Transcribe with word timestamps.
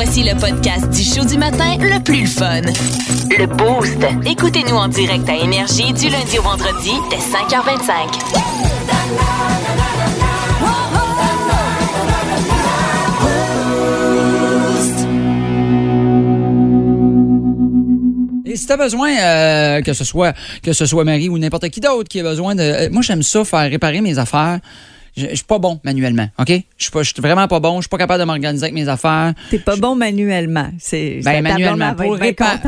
Voici 0.00 0.22
le 0.22 0.38
podcast 0.38 0.88
du 0.90 1.02
show 1.02 1.24
du 1.24 1.36
matin 1.36 1.76
le 1.80 2.00
plus 2.00 2.28
fun. 2.28 2.60
Le 3.36 3.46
Boost. 3.46 3.98
Écoutez-nous 4.30 4.76
en 4.76 4.86
direct 4.86 5.28
à 5.28 5.34
Énergie 5.34 5.92
du 5.92 6.08
lundi 6.08 6.38
au 6.38 6.42
vendredi 6.42 6.92
dès 7.10 7.16
5h25. 7.16 7.88
Et 18.46 18.54
si 18.54 18.66
t'as 18.68 18.76
besoin, 18.76 19.10
euh, 19.18 19.82
que 19.82 19.94
ce 19.94 20.04
soit 20.04 20.32
que 20.62 20.72
ce 20.72 20.86
soit 20.86 21.02
Marie 21.02 21.28
ou 21.28 21.38
n'importe 21.38 21.70
qui 21.70 21.80
d'autre 21.80 22.08
qui 22.08 22.20
a 22.20 22.22
besoin 22.22 22.54
de. 22.54 22.62
euh, 22.62 22.88
moi, 22.92 23.02
j'aime 23.02 23.24
ça, 23.24 23.44
faire 23.44 23.68
réparer 23.68 24.00
mes 24.00 24.16
affaires. 24.20 24.60
Je 25.18 25.26
je 25.30 25.34
suis 25.34 25.44
pas 25.44 25.58
bon 25.58 25.80
manuellement, 25.84 26.28
OK? 26.38 26.48
Je 26.48 26.82
suis 26.84 26.90
pas- 26.92 27.02
je 27.02 27.12
suis 27.12 27.20
vraiment 27.22 27.48
pas 27.48 27.60
bon. 27.60 27.76
Je 27.76 27.82
suis 27.82 27.88
pas 27.88 27.98
capable 27.98 28.20
de 28.20 28.24
m'organiser 28.24 28.64
avec 28.64 28.74
mes 28.74 28.88
affaires. 28.88 29.34
T'es 29.50 29.58
pas 29.58 29.76
bon 29.76 29.94
manuellement. 29.94 30.68
C'est 30.78 31.20
Ben, 31.24 31.42
manuellement, 31.42 31.94
pour, 31.94 32.16
répa- 32.16 32.60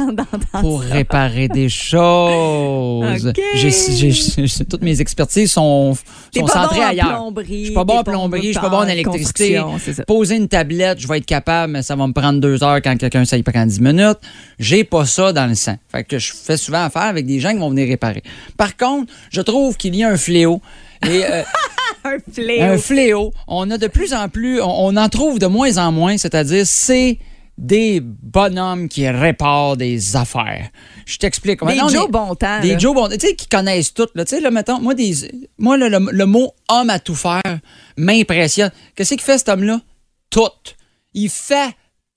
réparer 0.91 1.49
des 1.49 1.69
choses. 2.31 3.27
OK. 3.29 3.41
J'ai- 3.55 3.71
j'ai- 3.71 4.47
j'ai- 4.47 4.65
toutes 4.65 4.83
mes 4.83 5.01
expertises 5.01 5.53
sont, 5.53 5.95
sont 6.35 6.47
centrées 6.47 6.77
bon 6.77 6.83
ailleurs. 6.83 7.33
Je 7.39 7.45
suis 7.65 7.71
pas 7.75 7.85
bon 7.85 7.99
en 7.99 8.05
plomberie, 8.05 8.43
je 8.49 8.53
suis 8.53 8.61
pas 8.61 8.69
bon 8.69 8.79
en 8.79 8.89
électricité. 8.89 9.63
Poser 10.07 10.37
une 10.37 10.49
tablette, 10.49 11.01
je 11.01 11.07
vais 11.09 11.19
être 11.19 11.27
capable, 11.27 11.73
mais 11.75 11.83
ça 11.83 11.95
va 11.97 12.07
me 12.07 12.13
prendre 12.13 12.41
deux 12.41 12.63
heures 12.65 12.81
quand 12.83 12.97
quelqu'un 12.97 13.25
ça 13.25 13.37
y 13.37 13.43
prend 13.43 13.65
dix 13.67 13.81
minutes. 13.81 14.19
J'ai 14.59 14.85
pas 14.85 15.05
ça 15.07 15.33
dans 15.33 15.47
le 15.47 15.55
sang. 15.55 15.77
Fait 15.91 16.05
que 16.05 16.19
je 16.19 16.33
fais 16.33 16.57
souvent 16.57 16.85
affaire 16.85 17.03
avec 17.03 17.27
des 17.27 17.41
gens 17.41 17.53
qui 17.53 17.59
vont 17.59 17.71
venir 17.71 17.89
réparer. 17.89 18.23
Par 18.57 18.77
contre, 18.77 19.13
je 19.31 19.41
trouve 19.41 19.77
qu'il 19.77 19.95
y 19.95 20.03
a 20.05 20.09
un 20.11 20.17
fléau. 20.17 20.61
Et, 21.07 21.25
euh, 21.25 21.43
Un 22.05 22.19
fléau. 22.33 22.63
un 22.63 22.79
fléau. 22.79 23.33
On 23.47 23.71
a 23.71 23.79
de 23.79 23.87
plus 23.87 24.13
en 24.15 24.29
plus, 24.29 24.61
on, 24.61 24.87
on 24.87 24.97
en 24.97 25.09
trouve 25.09 25.39
de 25.39 25.47
moins 25.47 25.77
en 25.79 25.93
moins, 25.93 26.17
c'est-à-dire 26.19 26.67
c'est 26.67 27.19
des 27.59 28.01
bonhommes 28.03 28.89
qui 28.89 29.07
réparent 29.09 29.77
des 29.77 30.17
affaires. 30.17 30.71
Je 31.05 31.19
t'explique. 31.19 31.63
Des 31.67 31.77
Joe 31.77 32.05
est- 32.07 32.11
bon 32.11 32.35
temps. 32.35 32.61
Des 32.63 32.73
là. 32.73 32.79
Joe 32.79 32.95
bon 32.95 33.09
tu 33.09 33.19
sais, 33.21 33.35
qui 33.35 33.47
connaissent 33.49 33.93
tout. 33.93 34.07
Là, 34.15 34.25
tu 34.25 34.35
sais, 34.37 34.41
là, 34.41 34.51
mettons, 34.51 34.81
moi, 34.81 34.95
des, 34.95 35.13
moi 35.59 35.77
le, 35.77 35.89
le- 35.89 36.09
le 36.11 36.27
mot 36.27 36.53
homme 36.71 36.89
à 36.89 36.99
tout 36.99 37.15
faire 37.15 37.43
m'impressionne. 37.99 38.71
Qu'est-ce 38.95 39.11
qu'il 39.11 39.21
fait, 39.21 39.39
cet 39.39 39.49
homme-là? 39.51 39.81
Tout. 40.31 40.41
Il 41.13 41.29
fait 41.29 41.71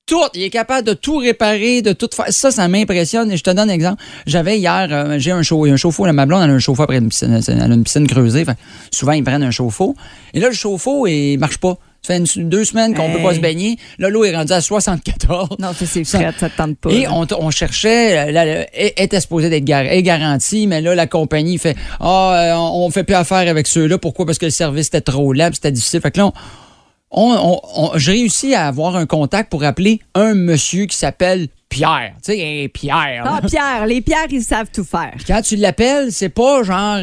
tout. 0.06 0.22
Il 0.34 0.44
est 0.44 0.50
capable 0.50 0.86
de 0.88 0.94
tout 0.94 1.18
réparer, 1.18 1.82
de 1.82 1.94
tout 1.94 2.09
faire. 2.14 2.26
Ça, 2.30 2.52
ça 2.52 2.68
m'impressionne. 2.68 3.32
Et 3.32 3.38
je 3.38 3.44
te 3.44 3.50
donne 3.50 3.70
un 3.70 3.73
exemple. 3.73 4.02
J'avais 4.26 4.58
hier, 4.59 4.88
euh, 4.92 5.16
j'ai 5.20 5.32
un, 5.32 5.42
chauffe- 5.42 5.72
un 5.72 5.76
chauffe-eau. 5.78 6.12
Ma 6.12 6.26
blonde, 6.26 6.44
elle 6.44 6.50
a 6.50 6.54
un 6.54 6.59
chauffe-eau 6.59 6.84
après 6.84 6.98
une 6.98 7.09
piscine. 7.09 7.40
Elle 7.48 7.62
a 7.62 7.66
une 7.73 7.84
piscine 7.84 8.08
creusée. 8.08 8.46
Fait, 8.46 8.58
souvent, 8.92 9.14
ils 9.14 9.24
prennent 9.24 9.44
un 9.44 9.52
chauffe-eau. 9.52 9.96
Et 10.34 10.40
là, 10.40 10.50
le 10.50 10.54
chauffe-eau, 10.56 11.08
il 11.08 11.38
marche 11.38 11.58
pas. 11.58 11.78
Ça 12.06 12.16
fait 12.16 12.36
une- 12.36 12.50
deux 12.50 12.66
semaines 12.66 12.94
qu'on 12.94 13.08
Hey. 13.08 13.14
peut 13.16 13.24
pas 13.24 13.34
se 13.34 13.40
baigner. 13.40 13.78
Là, 13.98 14.09
l'eau 14.09 14.26
est 14.26 14.36
rendue 14.36 14.52
à 14.52 14.59
74. 14.59 15.52
Non, 15.59 15.72
ça, 15.72 15.86
c'est 15.86 16.04
fret, 16.04 16.34
ça 16.38 16.50
te 16.50 16.58
tente 16.58 16.78
pas. 16.78 16.90
Et 16.92 17.08
on, 17.08 17.26
on 17.40 17.50
cherchait, 17.50 18.28
euh, 18.28 18.31
là, 18.34 18.46
elle 18.46 18.92
était 18.98 19.22
supposée 19.22 19.50
d'être 19.50 19.64
gar- 19.64 19.86
est 19.86 20.04
garantie, 20.04 20.68
mais 20.68 20.81
là, 20.81 20.96
la 20.96 21.08
compagnie 21.08 21.58
fait 21.58 21.78
Ah, 22.02 22.52
euh, 22.52 22.54
on, 22.58 22.90
fait 22.92 23.06
plus 23.06 23.16
affaire 23.16 23.48
avec 23.50 23.68
ceux-là. 23.68 23.98
Pourquoi? 24.00 24.26
Parce 24.26 24.38
que 24.38 24.46
le 24.46 24.52
service 24.52 24.88
était 24.88 25.00
trop 25.00 25.31
lent, 25.31 25.50
c'était 25.54 25.72
difficile. 25.72 26.02
Fait 26.02 26.12
que 26.12 26.18
là, 26.18 26.26
on, 26.28 26.34
on- 27.22 27.59
on- 27.75 27.97
j'ai 27.97 28.11
réussi 28.14 28.53
à 28.56 28.67
avoir 28.67 28.95
un 28.95 29.06
contact 29.06 29.50
pour 29.52 29.64
appeler 29.64 30.00
un 30.16 30.33
monsieur 30.33 30.86
qui 30.86 30.97
s'appelle 30.97 31.47
Pierre. 31.69 32.14
Tu 32.23 32.33
sais, 32.33 32.38
hey, 32.38 32.67
Pierre. 32.69 33.23
Ah, 33.25 33.42
Pierre, 33.47 33.88
les 33.88 34.00
pierres, 34.02 34.28
ils 34.30 34.44
savent 34.44 34.67
tout 34.72 34.83
faire. 34.83 35.14
Quand 35.25 35.41
tu 35.41 35.56
l'appelles, 35.56 36.11
c'est 36.11 36.30
pas 36.30 36.61
genre 36.61 36.97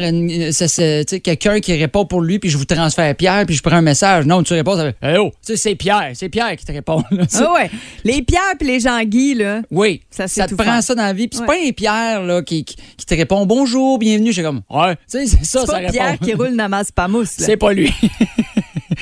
quelqu'un 1.23 1.59
qui 1.59 1.75
répond 1.75 2.05
pour 2.05 2.21
lui, 2.21 2.39
puis 2.39 2.49
je 2.49 2.57
vous 2.57 2.63
transfère 2.63 3.13
Pierre, 3.15 3.45
puis 3.45 3.53
je 3.55 3.61
prends 3.61 3.75
un 3.75 3.81
message. 3.81 4.25
Non, 4.25 4.43
tu 4.43 4.53
réponds, 4.53 4.77
ça 4.77 4.91
fait 4.93 4.95
Hey, 5.05 5.17
oh, 5.17 5.31
tu 5.31 5.37
sais, 5.53 5.57
c'est 5.57 5.75
Pierre, 5.75 6.11
c'est 6.13 6.29
Pierre 6.29 6.55
qui 6.55 6.63
te 6.65 6.71
répond. 6.71 7.03
là. 7.11 7.25
Ah 7.33 7.53
ouais. 7.53 7.69
Les 8.05 8.21
pierres 8.21 8.53
puis 8.57 8.67
les 8.67 8.79
Jean-Guy, 8.79 9.35
là. 9.35 9.61
Oui, 9.71 10.01
Ça, 10.09 10.25
te 10.27 10.49
tout 10.49 10.55
prend 10.55 10.65
faire. 10.65 10.83
ça 10.83 10.95
dans 10.95 11.03
la 11.03 11.13
vie. 11.13 11.27
Puis 11.27 11.39
c'est 11.39 11.47
Ouais. 11.49 11.61
pas 11.63 11.67
un 11.67 11.71
Pierre 11.73 12.21
là, 12.23 12.41
qui, 12.41 12.63
qui, 12.63 12.77
qui 12.97 13.05
te 13.05 13.13
répond 13.15 13.45
bonjour, 13.45 13.99
bienvenue. 13.99 14.31
J'ai 14.31 14.43
comme, 14.43 14.61
ouais, 14.69 14.95
tu 14.95 15.01
sais, 15.07 15.25
c'est 15.25 15.43
ça, 15.45 15.61
C'est 15.61 15.65
ça 15.65 15.73
pas 15.73 15.77
répond. 15.79 15.91
Pierre 15.91 16.17
qui 16.19 16.33
roule 16.33 16.55
dans 16.55 16.69
ma 16.69 16.83
spamousse, 16.85 17.37
là. 17.39 17.45
C'est 17.45 17.57
pas 17.57 17.73
lui. 17.73 17.93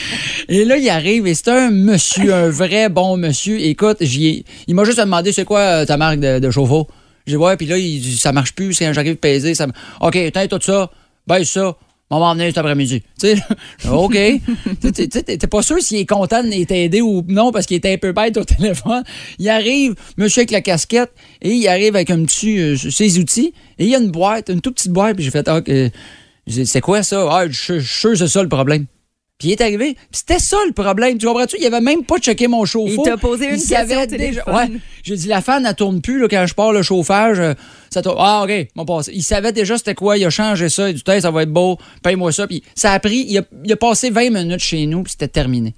et 0.50 0.66
là, 0.66 0.78
il 0.78 0.90
arrive 0.90 1.28
et 1.28 1.36
c'est 1.36 1.50
un 1.50 1.72
monsieur, 1.72 2.34
un 2.34 2.50
vrai 2.50 2.90
bon 2.90 3.18
monsieur. 3.18 3.60
Écoute, 3.60 4.02
ai- 4.02 4.44
il 4.68 4.76
m'a 4.76 4.84
juste 4.84 5.00
demandé 5.00 5.32
c'est 5.32 5.46
quoi 5.46 5.60
euh, 5.60 5.86
ta 5.86 5.98
marque 5.98 6.20
de, 6.20 6.52
chauffe-eau? 6.52 6.88
J'ai 7.26 7.34
dit, 7.34 7.38
ouais, 7.38 7.58
puis 7.58 7.68
là, 7.68 7.78
il 7.78 8.00
dit, 8.02 8.18
ça 8.18 8.32
marche 8.32 8.54
plus, 8.54 8.74
c'est 8.74 8.92
j'arrive 8.94 9.14
à 9.14 9.16
peser. 9.16 9.54
Ça... 9.56 9.68
OK, 10.02 10.18
t'as 10.34 10.48
tout 10.48 10.60
ça, 10.62 10.90
baisse 11.28 11.50
ça. 11.50 11.76
On 12.12 12.20
va 12.20 12.26
en 12.26 12.34
venir 12.34 12.48
cet 12.48 12.58
après-midi. 12.58 13.04
Tu 13.22 13.28
sais, 13.28 13.38
OK. 13.92 14.18
Tu 14.82 15.10
T'es 15.10 15.38
pas 15.48 15.62
sûr 15.62 15.80
s'il 15.80 16.00
est 16.00 16.10
content 16.10 16.44
de 16.44 16.64
t'aider 16.64 17.02
ou 17.02 17.24
non 17.28 17.52
parce 17.52 17.68
qu'il 17.68 17.78
était 17.78 17.94
un 17.94 17.98
peu 17.98 18.14
bête 18.14 18.36
au 18.38 18.44
téléphone. 18.46 19.04
Il 19.38 19.48
arrive, 19.48 19.94
monsieur 20.18 20.40
avec 20.40 20.52
la 20.52 20.62
casquette, 20.62 21.12
et 21.42 21.52
il 21.52 21.68
arrive 21.68 21.96
avec 21.96 22.10
un 22.10 22.24
petit, 22.24 22.58
euh, 22.58 22.76
ses 22.76 23.20
outils, 23.20 23.54
et 23.78 23.86
il 23.86 23.92
y 23.92 23.96
a 23.96 24.00
une 24.00 24.10
boîte, 24.10 24.50
une 24.50 24.62
toute 24.62 24.76
petite 24.76 24.92
boîte, 24.92 25.16
puis 25.16 25.24
j'ai 25.26 25.30
fait, 25.32 25.48
ah, 25.48 25.62
j'ai 25.68 25.92
dit, 26.48 26.66
c'est 26.66 26.82
quoi 26.82 27.04
ça? 27.04 27.28
Ah, 27.30 27.48
je 27.48 27.62
suis 27.62 27.84
sûr 27.84 28.18
c'est 28.18 28.28
ça 28.28 28.42
le 28.42 28.50
problème. 28.50 28.86
Puis 29.40 29.48
il 29.48 29.52
est 29.54 29.62
arrivé, 29.62 29.96
c'était 30.12 30.38
ça 30.38 30.58
le 30.68 30.74
problème. 30.74 31.18
Tu 31.18 31.26
comprends-tu? 31.26 31.56
Il 31.62 31.66
avait 31.66 31.80
même 31.80 32.04
pas 32.04 32.18
checké 32.18 32.50
mon 32.50 32.66
chauffe-eau. 32.66 33.04
Il 33.06 33.10
t'a 33.10 33.16
posé 33.16 33.46
une 33.48 33.56
Il 33.56 33.66
question 33.66 34.06
déjà. 34.06 34.44
Ouais. 34.54 34.68
J'ai 35.02 35.16
dit, 35.16 35.28
la 35.30 35.40
fan, 35.42 35.66
elle 35.66 35.74
tourne 35.76 36.02
plus 36.02 36.20
là, 36.20 36.28
quand 36.30 36.46
je 36.46 36.54
pars 36.54 36.74
le 36.74 36.82
chauffage. 36.84 37.40
euh, 37.40 37.54
Ça 37.90 38.02
tourne. 38.02 38.18
Ah, 38.20 38.44
OK, 38.44 38.52
mon 38.76 38.84
passé. 38.84 39.12
Il 39.16 39.24
savait 39.24 39.54
déjà 39.54 39.78
c'était 39.78 39.96
quoi. 39.96 40.18
Il 40.18 40.26
a 40.26 40.30
changé 40.30 40.68
ça. 40.68 40.90
Il 40.90 40.96
dit, 40.96 41.04
Hey, 41.08 41.22
ça 41.22 41.32
va 41.32 41.44
être 41.44 41.54
beau. 41.54 41.78
Paye-moi 42.04 42.34
ça. 42.34 42.48
Puis 42.48 42.64
ça 42.76 42.92
a 42.92 43.00
pris. 43.00 43.26
Il 43.30 43.38
a, 43.38 43.44
il 43.64 43.72
a 43.72 43.78
passé 43.78 44.10
20 44.10 44.30
minutes 44.30 44.60
chez 44.60 44.86
nous, 44.86 45.04
puis 45.04 45.12
c'était 45.12 45.30
terminé. 45.30 45.74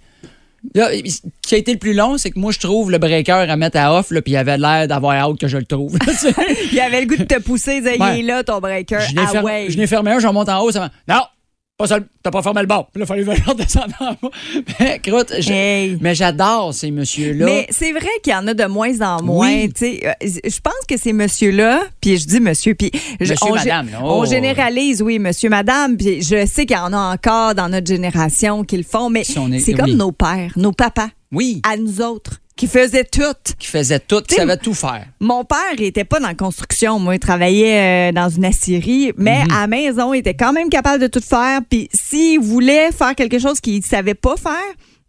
Là, 0.73 0.89
ce 1.05 1.19
qui 1.43 1.53
a 1.53 1.57
été 1.59 1.71
le 1.71 1.77
plus 1.79 1.93
long, 1.93 2.17
c'est 2.17 2.31
que 2.31 2.39
moi, 2.39 2.51
je 2.51 2.59
trouve 2.59 2.89
le 2.89 2.97
breaker 2.97 3.45
à 3.47 3.55
mettre 3.57 3.77
à 3.77 3.95
off, 3.95 4.09
là, 4.09 4.23
puis 4.23 4.33
il 4.33 4.37
avait 4.37 4.57
l'air 4.57 4.87
d'avoir 4.87 5.13
hâte 5.15 5.39
que 5.39 5.47
je 5.47 5.57
le 5.57 5.65
trouve. 5.65 5.97
Il 6.71 6.79
avait 6.79 7.01
le 7.01 7.07
goût 7.07 7.17
de 7.17 7.23
te 7.23 7.39
pousser, 7.39 7.81
il 7.83 7.87
est 8.01 8.21
là, 8.21 8.43
ton 8.43 8.59
breaker. 8.59 8.99
Je 9.09 9.15
n'ai 9.15 9.21
Ah 9.25 9.27
fermé, 9.27 9.45
ouais. 9.51 9.67
je 9.69 9.85
fermé 9.87 10.11
un, 10.11 10.19
j'en 10.19 10.33
monte 10.33 10.49
en 10.49 10.61
haut, 10.63 10.71
ça 10.71 10.79
va. 10.79 10.91
Non! 11.07 11.21
Pas 11.81 11.87
ça, 11.87 11.99
t'as 12.21 12.31
pas 12.31 12.41
fermé 12.41 12.61
le 12.61 12.67
bord. 12.67 12.87
Puis 12.91 12.99
là, 12.99 13.05
il 13.05 13.07
fallait 13.07 13.23
que 13.23 13.43
je 13.43 13.49
redescende 13.49 13.91
en 13.99 14.11
bas. 14.21 14.29
Mais, 14.79 14.99
croûte, 14.99 15.33
je- 15.39 15.51
Hey. 15.51 15.97
mais 15.99 16.13
j'adore 16.15 16.73
ces 16.73 16.91
messieurs-là. 16.91 17.45
Mais 17.45 17.67
c'est 17.71 17.91
vrai 17.91 18.07
qu'il 18.23 18.33
y 18.33 18.35
en 18.35 18.45
a 18.47 18.53
de 18.53 18.65
moins 18.65 19.01
en 19.01 19.23
moins. 19.23 19.49
Oui. 19.49 19.71
Euh, 20.05 20.11
Je 20.23 20.59
pense 20.59 20.73
que 20.87 20.97
ces 20.97 21.13
messieurs-là, 21.13 21.83
puis 22.01 22.17
je 22.17 22.27
dis 22.27 22.39
monsieur, 22.39 22.75
puis 22.75 22.91
je- 23.19 23.31
Monsieur, 23.31 23.47
on, 23.49 23.55
madame, 23.55 23.89
là. 23.91 23.99
on 24.03 24.21
Oh. 24.21 24.25
généralise, 24.25 25.01
oui, 25.01 25.17
monsieur, 25.19 25.49
madame, 25.49 25.97
puis 25.97 26.21
je 26.21 26.45
sais 26.45 26.65
qu'il 26.65 26.77
y 26.77 26.79
en 26.79 26.93
a 26.93 27.13
encore 27.13 27.55
dans 27.55 27.69
notre 27.69 27.87
génération 27.87 28.63
qui 28.63 28.77
le 28.77 28.83
font, 28.83 29.09
mais 29.09 29.23
c'est 29.23 29.73
comme 29.73 29.91
nos 29.93 30.11
pères, 30.11 30.51
nos 30.57 30.71
papas, 30.71 31.09
Oui, 31.31 31.61
à 31.63 31.77
nous 31.77 32.01
autres, 32.01 32.40
qui 32.55 32.67
faisaient 32.67 33.03
tout. 33.05 33.21
qui 33.57 33.67
faisait 33.67 33.99
tout, 33.99 34.21
qui 34.21 34.35
savait 34.35 34.57
tout 34.57 34.73
faire. 34.73 35.05
Mon 35.19 35.43
père, 35.43 35.57
il 35.77 35.83
était 35.85 36.03
pas 36.03 36.19
dans 36.19 36.27
la 36.27 36.35
construction. 36.35 36.99
Moi, 36.99 37.15
il 37.15 37.19
travaillait 37.19 38.09
euh, 38.09 38.11
dans 38.11 38.29
une 38.29 38.45
aciérie, 38.45 39.13
mais 39.17 39.43
Mhm. 39.45 39.51
à 39.51 39.61
la 39.61 39.67
maison, 39.67 40.13
il 40.13 40.19
était 40.19 40.33
quand 40.35 40.53
même 40.53 40.69
capable 40.69 41.01
de 41.01 41.07
tout 41.07 41.21
faire. 41.21 41.61
Puis 41.69 41.89
s'il 41.93 42.39
voulait 42.39 42.91
faire 42.91 43.15
quelque 43.15 43.39
chose 43.39 43.59
qu'il 43.59 43.83
savait 43.83 44.13
pas 44.13 44.35
faire, 44.37 44.51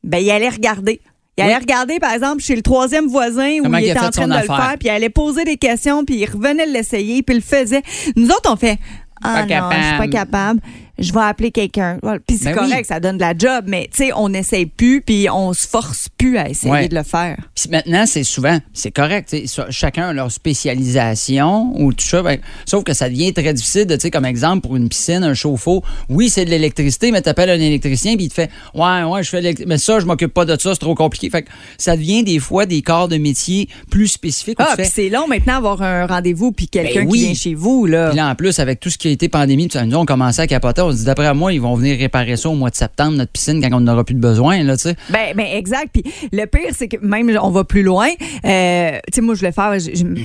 ben 0.03 0.19
il 0.19 0.31
allait 0.31 0.49
regarder. 0.49 1.01
Il 1.39 1.45
allait 1.45 1.57
regarder, 1.57 1.99
par 1.99 2.13
exemple, 2.13 2.43
chez 2.43 2.55
le 2.55 2.63
troisième 2.63 3.07
voisin 3.07 3.59
où 3.61 3.63
Comment 3.65 3.79
il 3.79 3.89
était 3.89 3.99
en 3.99 4.11
train 4.11 4.29
de 4.29 4.35
le 4.35 4.43
faire, 4.43 4.75
puis 4.79 4.89
il 4.89 4.91
allait 4.91 5.09
poser 5.09 5.45
des 5.45 5.57
questions, 5.57 6.05
puis 6.05 6.17
il 6.17 6.27
revenait 6.27 6.67
l'essayer, 6.67 7.23
puis 7.23 7.37
il 7.37 7.39
le 7.39 7.43
faisait. 7.45 7.83
Nous 8.17 8.27
autres, 8.29 8.53
on 8.53 8.57
fait 8.57 8.79
Ah 9.25 9.45
Pas 9.49 9.61
non, 9.61 9.71
je 9.71 9.87
suis 9.89 9.97
pas 9.99 10.09
capable. 10.09 10.61
Je 11.03 11.13
vais 11.13 11.21
appeler 11.21 11.51
quelqu'un. 11.51 11.99
Puis 12.27 12.39
c'est 12.39 12.47
Ben 12.47 12.55
correct, 12.55 12.77
oui. 12.79 12.85
ça 12.87 13.01
donne 13.01 13.17
de 13.17 13.21
la 13.23 13.35
job, 13.37 13.65
mais 13.67 13.89
tu 13.93 14.05
sais, 14.05 14.11
on 14.15 14.29
n'essaye 14.31 14.67
plus, 14.67 15.03
puis 15.03 15.29
on 15.31 15.53
se 15.53 15.67
force 15.67 16.09
plus 16.17 16.39
à 16.39 16.49
essayer 16.49 16.71
Ouais. 16.71 16.89
de 16.89 16.95
le 16.95 17.03
faire. 17.03 17.37
Puis 17.55 17.69
maintenant, 17.71 18.05
c'est 18.07 18.25
souvent, 18.25 18.59
c'est 18.73 18.91
correct, 18.91 19.29
tu 19.31 19.41
sais, 19.41 19.47
ça- 19.47 19.67
chacun 19.71 20.09
a 20.09 20.13
leur 20.13 20.31
spécialisation 20.31 21.73
ou 21.81 21.93
tout 21.93 22.05
ça. 22.07 22.23
ben, 22.23 22.39
sauf 22.67 22.85
que 22.85 22.93
ça 22.93 23.09
devient 23.09 23.33
très 23.33 23.53
difficile, 23.53 23.87
de, 23.87 23.95
tu 23.95 24.03
sais, 24.03 24.11
comme 24.11 24.25
exemple, 24.25 24.61
pour 24.63 24.77
une 24.77 24.89
piscine, 24.89 25.25
un 25.25 25.35
chauffe-eau. 25.35 25.83
Oui, 26.09 26.29
c'est 26.31 26.45
de 26.45 26.51
l'électricité, 26.51 27.11
mais 27.11 27.23
tu 27.23 27.29
appelles 27.29 27.51
un 27.51 27.61
électricien 27.61 28.17
puis 28.17 28.27
il 28.27 28.29
te 28.29 28.35
fait 28.35 28.51
Ouais, 28.75 29.03
ouais, 29.05 29.23
je 29.23 29.29
fais 29.31 29.41
l'électricité, 29.41 29.69
mais 29.69 29.79
ça, 29.79 29.99
je 30.01 30.07
m'occupe 30.07 30.33
pas 30.33 30.45
de 30.45 30.53
ça, 30.61 30.73
c'est 30.75 30.79
trop 30.81 30.95
compliqué. 30.95 31.31
Fait 31.31 31.43
que 31.43 31.49
ça 31.79 31.97
devient 31.97 32.23
des 32.23 32.39
fois 32.39 32.67
des 32.67 32.83
corps 32.83 33.09
de 33.09 33.17
métier 33.17 33.69
plus 33.91 34.09
spécifiques. 34.09 34.57
Ah, 34.59 34.75
puis 34.77 34.87
c'est 34.87 35.09
long 35.09 35.27
maintenant 35.27 35.57
avoir 35.57 35.83
un 35.83 36.07
rendez-vous, 36.07 36.53
puis 36.53 36.69
quelqu'un 36.69 37.01
Ben 37.03 37.09
oui. 37.11 37.19
qui 37.21 37.25
vient 37.27 37.35
chez 37.35 37.55
vous, 37.55 37.87
là. 37.87 38.09
Puis 38.09 38.17
là, 38.17 38.29
en 38.29 38.35
plus, 38.35 38.59
avec 38.59 38.81
tout 38.81 38.91
ce 38.91 38.99
qui 38.99 39.09
a 39.09 39.11
été 39.11 39.29
pandémie, 39.29 39.69
nous, 39.87 39.97
on 39.97 40.05
commençait 40.07 40.43
à 40.43 40.47
capoter. 40.47 40.83
On 40.83 40.92
dit, 40.93 41.05
d'après 41.05 41.33
moi, 41.35 41.53
ils 41.53 41.61
vont 41.61 41.75
venir 41.75 41.99
réparer 41.99 42.37
ça 42.37 42.49
au 42.49 42.55
mois 42.55 42.71
de 42.71 42.77
septembre, 42.77 43.13
notre 43.17 43.33
piscine, 43.33 43.61
quand 43.63 43.77
on 43.77 43.81
n'aura 43.81 44.05
plus 44.05 44.15
de 44.15 44.21
besoin, 44.21 44.63
là, 44.63 44.77
tu 44.77 44.83
sais. 44.85 44.97
Ben, 45.11 45.35
ben 45.35 45.47
exact. 45.47 45.89
Puis 45.93 46.05
le 46.33 46.47
pire, 46.47 46.71
c'est 46.77 46.89
que 46.89 46.97
même 47.05 47.31
on 47.43 47.51
va 47.51 47.65
plus 47.65 47.83
loin. 47.83 48.09
Euh, 48.45 48.99
tu 49.13 49.17
sais, 49.17 49.21
moi, 49.21 49.35
je 49.35 49.41
voulais 49.41 49.53
faire 49.53 49.77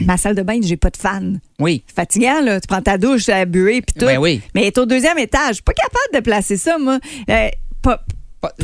ma 0.05 0.17
salle 0.17 0.35
de 0.35 0.41
bain, 0.43 0.59
j'ai 0.61 0.77
pas 0.77 0.89
de 0.89 0.97
fan. 0.97 1.39
Oui. 1.59 1.83
C'est 1.87 1.95
fatigant, 1.95 2.41
là. 2.41 2.59
Tu 2.59 2.67
prends 2.67 2.81
ta 2.81 2.97
douche, 2.97 3.27
la 3.27 3.45
buée, 3.45 3.81
puis 3.81 3.95
tout. 3.99 4.05
Ben 4.05 4.17
oui. 4.17 4.41
Mais 4.53 4.61
elle 4.61 4.67
est 4.67 4.77
au 4.77 4.85
deuxième 4.85 5.17
étage. 5.17 5.49
Je 5.49 5.53
suis 5.55 5.63
pas 5.63 5.73
capable 5.73 6.15
de 6.15 6.19
placer 6.19 6.57
ça, 6.57 6.77
moi. 6.77 6.99
Euh, 7.29 7.49
pas, 7.81 8.03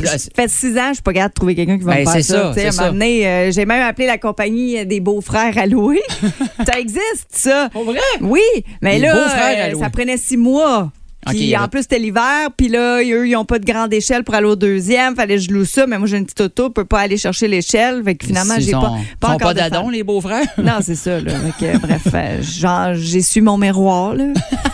ça 0.02 0.18
fait 0.34 0.48
six 0.48 0.78
ans, 0.78 0.88
je 0.90 0.94
suis 0.94 1.02
pas 1.02 1.12
capable 1.12 1.30
de 1.32 1.34
trouver 1.34 1.54
quelqu'un 1.54 1.78
qui 1.78 1.84
va 1.84 1.94
Ben, 1.94 2.06
me 2.06 2.10
faire 2.10 2.24
ça. 2.24 2.84
à 2.84 2.92
euh, 2.92 3.50
j'ai 3.50 3.66
même 3.66 3.82
appelé 3.82 4.06
la 4.06 4.18
compagnie 4.18 4.84
des 4.86 5.00
beaux-frères 5.00 5.56
à 5.58 5.66
louer. 5.66 6.00
ça 6.66 6.78
existe, 6.78 7.26
ça. 7.30 7.68
Pour 7.72 7.84
vrai? 7.84 7.98
Oui, 8.20 8.40
mais 8.82 8.98
Les 8.98 9.06
là, 9.06 9.26
à 9.26 9.70
euh, 9.70 9.78
ça 9.78 9.90
prenait 9.90 10.16
six 10.16 10.36
mois. 10.36 10.92
Puis 11.26 11.56
en 11.56 11.68
plus, 11.68 11.82
c'était 11.82 11.98
l'hiver. 11.98 12.48
Puis 12.56 12.68
là, 12.68 13.02
eux, 13.02 13.26
ils 13.26 13.32
n'ont 13.32 13.44
pas 13.44 13.58
de 13.58 13.64
grande 13.64 13.92
échelle 13.92 14.24
pour 14.24 14.34
aller 14.34 14.46
au 14.46 14.56
deuxième. 14.56 15.14
Fallait 15.16 15.36
que 15.36 15.42
je 15.42 15.50
loue 15.50 15.64
ça. 15.64 15.86
Mais 15.86 15.98
moi, 15.98 16.06
j'ai 16.06 16.18
une 16.18 16.24
petite 16.24 16.40
auto. 16.40 16.64
Je 16.64 16.72
peux 16.72 16.84
pas 16.84 17.00
aller 17.00 17.16
chercher 17.16 17.48
l'échelle. 17.48 18.02
Fait 18.04 18.14
que 18.14 18.26
finalement, 18.26 18.54
j'ai 18.58 18.72
pas, 18.72 18.94
pas 19.20 19.28
encore 19.28 19.48
pas 19.48 19.54
d'adon, 19.54 19.88
les 19.90 20.02
beaux-frères? 20.02 20.44
Non, 20.58 20.78
c'est 20.80 20.94
ça. 20.94 21.20
Là. 21.20 21.32
Que, 21.60 21.78
bref, 21.78 22.06
euh, 22.14 22.42
genre, 22.42 22.94
j'ai 22.94 23.20
su 23.20 23.42
mon 23.42 23.58
miroir 23.58 24.14
là, 24.14 24.24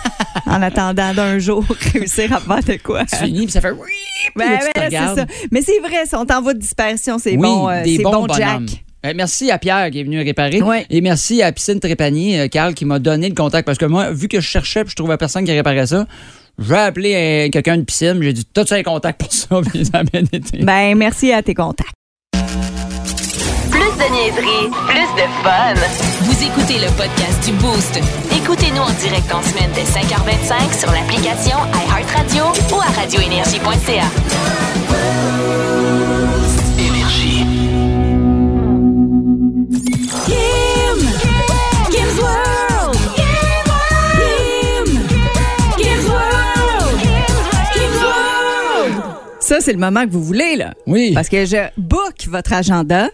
en 0.46 0.62
attendant 0.62 1.12
d'un 1.12 1.38
jour 1.38 1.64
réussir 1.92 2.32
à 2.32 2.40
faire 2.40 2.62
de 2.62 2.80
quoi. 2.80 3.04
Tu 3.04 3.16
finis, 3.16 3.44
puis 3.44 3.52
ça 3.52 3.60
fait... 3.60 3.72
oui, 3.72 3.88
Ben, 4.36 4.58
ben, 4.74 4.88
c'est 4.90 4.96
ça. 4.96 5.26
Mais 5.50 5.62
c'est 5.62 5.80
vrai, 5.80 6.06
sont 6.06 6.30
en 6.30 6.42
voie 6.42 6.54
de 6.54 6.60
dispersion. 6.60 7.18
C'est 7.18 7.32
Oui, 7.32 7.38
bon, 7.38 7.68
euh, 7.68 7.82
c'est 7.84 8.02
bon, 8.02 8.26
Jack. 8.28 8.84
Euh, 9.06 9.14
merci 9.16 9.50
à 9.50 9.58
Pierre 9.58 9.90
qui 9.90 10.00
est 10.00 10.04
venu 10.04 10.20
réparer. 10.20 10.60
Ouais. 10.60 10.86
Et 10.90 11.00
merci 11.00 11.42
à 11.42 11.52
Piscine 11.52 11.80
Trépanier, 11.80 12.40
euh, 12.40 12.48
Carl, 12.48 12.74
qui 12.74 12.84
m'a 12.84 12.98
donné 12.98 13.28
le 13.28 13.34
contact. 13.34 13.64
Parce 13.64 13.78
que 13.78 13.86
moi, 13.86 14.10
vu 14.10 14.28
que 14.28 14.40
je 14.40 14.46
cherchais 14.46 14.84
puis 14.84 14.90
je 14.90 14.96
trouvais 14.96 15.16
personne 15.16 15.44
qui 15.44 15.52
réparait 15.52 15.86
ça, 15.86 16.06
j'ai 16.58 16.74
appelé 16.74 17.14
euh, 17.14 17.50
quelqu'un 17.50 17.78
de 17.78 17.82
piscine. 17.82 18.18
J'ai 18.22 18.32
dit, 18.32 18.44
t'as-tu 18.44 18.74
un 18.74 18.82
contact 18.82 19.20
pour 19.20 19.32
ça? 19.32 19.60
Puis 19.70 19.84
ça 19.86 19.98
a 19.98 20.04
bien 20.04 20.22
été. 20.32 20.58
Ben, 20.62 20.94
merci 20.96 21.32
à 21.32 21.42
tes 21.42 21.54
contacts. 21.54 21.92
Plus 23.70 23.80
de 23.80 24.12
niaiserie, 24.12 24.70
plus 24.88 25.10
de 25.16 25.26
fun. 25.42 25.74
Vous 26.22 26.42
écoutez 26.44 26.78
le 26.78 26.90
podcast 26.96 27.44
du 27.44 27.52
Boost. 27.52 28.00
Écoutez-nous 28.36 28.82
en 28.82 28.92
direct 28.92 29.32
en 29.32 29.42
semaine 29.42 29.70
dès 29.74 29.84
5h25 29.84 30.78
sur 30.78 30.90
l'application 30.92 31.56
iHeartRadio 31.74 32.44
ou 32.74 32.80
à 32.80 32.90
radioénergie.ca. 33.00 34.10
Ça, 49.50 49.60
c'est 49.60 49.72
le 49.72 49.80
moment 49.80 50.06
que 50.06 50.12
vous 50.12 50.22
voulez, 50.22 50.54
là. 50.54 50.74
Oui. 50.86 51.10
Parce 51.12 51.28
que 51.28 51.44
je 51.44 51.56
book 51.76 52.28
votre 52.28 52.52
agenda 52.52 53.08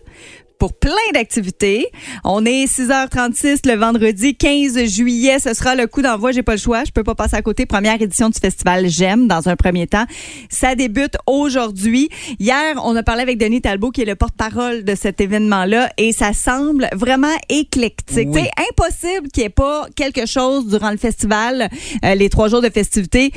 pour 0.58 0.72
plein 0.74 0.92
d'activités. 1.14 1.86
On 2.24 2.44
est 2.44 2.64
6h36 2.66 3.66
le 3.66 3.78
vendredi 3.78 4.34
15 4.34 4.84
juillet. 4.84 5.38
Ce 5.38 5.54
sera 5.54 5.74
le 5.74 5.86
coup 5.86 6.02
d'envoi. 6.02 6.32
J'ai 6.32 6.42
pas 6.42 6.52
le 6.52 6.58
choix. 6.58 6.84
Je 6.84 6.90
peux 6.90 7.04
pas 7.04 7.14
passer 7.14 7.36
à 7.36 7.42
côté. 7.42 7.66
Première 7.66 8.00
édition 8.00 8.28
du 8.28 8.38
festival 8.38 8.88
J'aime 8.88 9.28
dans 9.28 9.48
un 9.48 9.56
premier 9.56 9.86
temps. 9.86 10.04
Ça 10.48 10.74
débute 10.74 11.16
aujourd'hui. 11.26 12.08
Hier, 12.38 12.74
on 12.82 12.94
a 12.96 13.02
parlé 13.02 13.22
avec 13.22 13.38
Denis 13.38 13.60
Talbot 13.60 13.90
qui 13.90 14.02
est 14.02 14.06
le 14.06 14.14
porte-parole 14.14 14.84
de 14.84 14.94
cet 14.94 15.20
événement-là 15.20 15.90
et 15.98 16.12
ça 16.12 16.32
semble 16.32 16.88
vraiment 16.94 17.34
éclectique. 17.48 18.28
Oui. 18.30 18.42
C'est 18.42 18.64
impossible 18.70 19.28
qu'il 19.28 19.42
n'y 19.42 19.46
ait 19.46 19.50
pas 19.50 19.86
quelque 19.94 20.26
chose 20.26 20.68
durant 20.68 20.90
le 20.90 20.96
festival, 20.96 21.68
euh, 22.04 22.14
les 22.14 22.28
trois 22.28 22.48
jours 22.48 22.62
de 22.62 22.70
festivités 22.70 23.32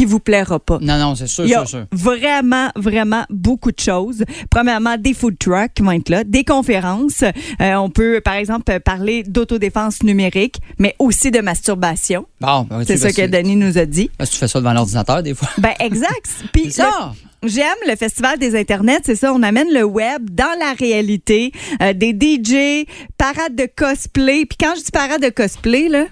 qui 0.00 0.06
vous 0.06 0.18
plaira 0.18 0.58
pas. 0.58 0.78
Non, 0.80 0.96
non, 0.96 1.14
c'est 1.14 1.26
sûr, 1.26 1.44
a 1.44 1.66
sûr, 1.66 1.84
vraiment, 1.92 2.70
vraiment 2.74 3.24
beaucoup 3.28 3.70
de 3.70 3.78
choses. 3.78 4.24
Premièrement, 4.48 4.96
des 4.96 5.12
food 5.12 5.36
trucks 5.38 5.74
qui 5.74 5.82
vont 5.82 5.90
être 5.90 6.08
là, 6.08 6.24
des 6.24 6.42
conférences. 6.42 7.22
Euh, 7.22 7.74
on 7.74 7.90
peut, 7.90 8.22
par 8.24 8.32
exemple, 8.32 8.80
parler 8.80 9.24
d'autodéfense 9.24 10.02
numérique, 10.02 10.56
mais 10.78 10.96
aussi 10.98 11.30
de 11.30 11.40
masturbation. 11.40 12.24
Bon, 12.40 12.62
ben, 12.62 12.82
C'est 12.86 12.96
ça 12.96 13.08
ben, 13.08 13.14
que 13.14 13.26
Denis 13.26 13.56
nous 13.56 13.76
a 13.76 13.84
dit. 13.84 14.10
Parce 14.16 14.30
que 14.30 14.36
tu 14.36 14.40
fais 14.40 14.48
ça 14.48 14.58
devant 14.60 14.72
l'ordinateur, 14.72 15.22
des 15.22 15.34
fois. 15.34 15.50
Ben 15.58 15.74
exact. 15.80 16.30
Puis 16.54 16.72
C'est 16.72 16.80
ça. 16.80 17.12
J'aime 17.42 17.76
le 17.86 17.94
festival 17.94 18.38
des 18.38 18.58
internets, 18.58 19.00
c'est 19.04 19.16
ça. 19.16 19.34
On 19.34 19.42
amène 19.42 19.68
le 19.70 19.84
web 19.84 20.30
dans 20.30 20.58
la 20.58 20.72
réalité, 20.72 21.52
Euh, 21.82 21.92
des 21.92 22.12
DJ, 22.12 22.86
parade 23.18 23.54
de 23.54 23.66
cosplay. 23.76 24.46
Puis 24.46 24.56
quand 24.58 24.72
je 24.76 24.82
dis 24.82 24.90
parade 24.90 25.22
de 25.22 25.28
cosplay, 25.28 25.88
là, 25.88 26.06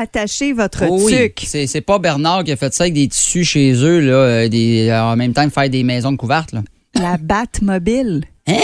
attachez 0.00 0.52
votre 0.52 0.84
Oh 0.88 0.98
oui, 1.02 1.14
tuque. 1.16 1.42
c'est 1.46 1.66
c'est 1.66 1.80
pas 1.80 1.98
Bernard 1.98 2.44
qui 2.44 2.52
a 2.52 2.56
fait 2.56 2.72
ça 2.74 2.84
avec 2.84 2.94
des 2.94 3.08
tissus 3.08 3.44
chez 3.44 3.72
eux, 3.74 4.00
là, 4.00 4.12
euh, 4.14 4.48
des, 4.48 4.90
en 4.92 5.16
même 5.16 5.32
temps 5.32 5.44
que 5.44 5.50
faire 5.52 5.70
des 5.70 5.82
maisons 5.82 6.12
de 6.12 6.16
couvertes. 6.16 6.52
Là. 6.52 6.62
La 6.94 7.16
Batmobile 7.20 8.24
Hein? 8.46 8.60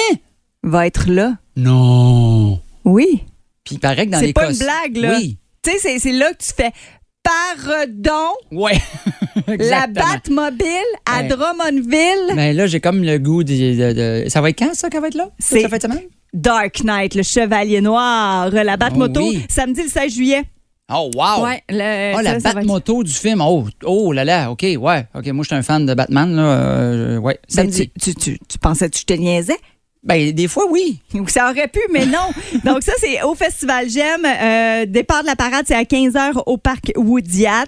va 0.62 0.86
être 0.86 1.08
là. 1.08 1.34
Non. 1.56 2.60
Oui. 2.84 3.22
Puis 3.64 3.76
il 3.76 3.78
paraît 3.78 4.06
que 4.06 4.10
dans 4.12 4.18
C'est 4.20 4.26
les 4.26 4.32
pas 4.32 4.46
cos- 4.46 4.52
une 4.52 4.58
blague, 4.58 4.96
là. 4.96 5.16
Oui. 5.18 5.38
Tu 5.62 5.70
sais, 5.72 5.78
c'est- 5.78 5.98
c'est 5.98 6.12
là 6.12 6.32
que 6.32 6.42
tu 6.42 6.52
fais 6.56 6.70
pardon, 7.22 8.32
Ouais. 8.50 8.78
la. 9.46 9.86
Batmobile 9.86 10.66
à 11.06 11.20
Ouais. 11.22 11.28
Drummondville? 11.28 12.34
Mais 12.34 12.52
là, 12.52 12.66
j'ai 12.66 12.80
comme 12.80 13.02
le 13.02 13.18
goût 13.18 13.44
de, 13.44 13.52
de- 13.54 14.22
de- 14.24 14.28
Ça 14.28 14.40
va 14.40 14.50
être 14.50 14.58
quand, 14.58 14.74
ça, 14.74 14.88
qu'elle 14.90 15.00
va 15.02 15.08
être 15.08 15.14
là? 15.14 15.28
C'est- 15.38 15.60
Ça 15.60 15.68
fait 15.68 15.82
semaine? 15.82 16.00
Dark 16.32 16.82
Knight, 16.84 17.14
le 17.14 17.22
Chevalier 17.22 17.80
Noir, 17.80 18.50
la 18.50 18.76
Batmoto, 18.76 19.20
Oh 19.22 19.28
oui. 19.30 19.44
samedi 19.48 19.82
le 19.82 19.88
16 19.88 20.14
juillet. 20.14 20.42
Oh, 20.92 21.10
wow! 21.14 21.44
Ouais, 21.44 21.62
le- 21.68 22.14
Oh, 22.14 22.16
ça, 22.16 22.22
la 22.22 22.40
ça 22.40 22.48
va 22.48 22.50
être- 22.50 22.54
Batmoto 22.66 23.02
du 23.04 23.12
film. 23.12 23.40
Oh, 23.40 23.66
oh 23.84 24.12
là 24.12 24.24
là, 24.24 24.50
OK, 24.50 24.62
ouais. 24.62 25.06
OK, 25.14 25.26
moi, 25.28 25.42
je 25.44 25.48
suis 25.48 25.54
un 25.56 25.62
fan 25.62 25.86
de 25.86 25.94
Batman, 25.94 26.34
là. 26.34 26.42
euh, 26.42 27.16
ouais, 27.18 27.38
Ben, 27.54 27.70
tu, 27.70 27.88
tu, 27.90 28.14
tu, 28.14 28.38
tu 28.48 28.58
pensais 28.58 28.90
que 28.90 28.98
je 28.98 29.04
te 29.04 29.12
niaisais? 29.14 29.56
Ben, 30.02 30.32
des 30.32 30.48
fois, 30.48 30.64
oui. 30.70 31.00
Ou 31.14 31.28
ça 31.28 31.50
aurait 31.50 31.68
pu, 31.68 31.80
mais 31.92 32.06
non. 32.06 32.30
Donc 32.64 32.82
ça, 32.82 32.92
c'est 32.98 33.22
au 33.22 33.34
Festival 33.34 33.88
J'aime. 33.88 34.24
Euh, 34.24 34.86
départ 34.86 35.20
de 35.22 35.26
la 35.26 35.36
parade, 35.36 35.64
c'est 35.66 35.74
à 35.74 35.82
15h 35.82 36.42
au 36.46 36.56
parc 36.56 36.90
Woodyat. 36.96 37.64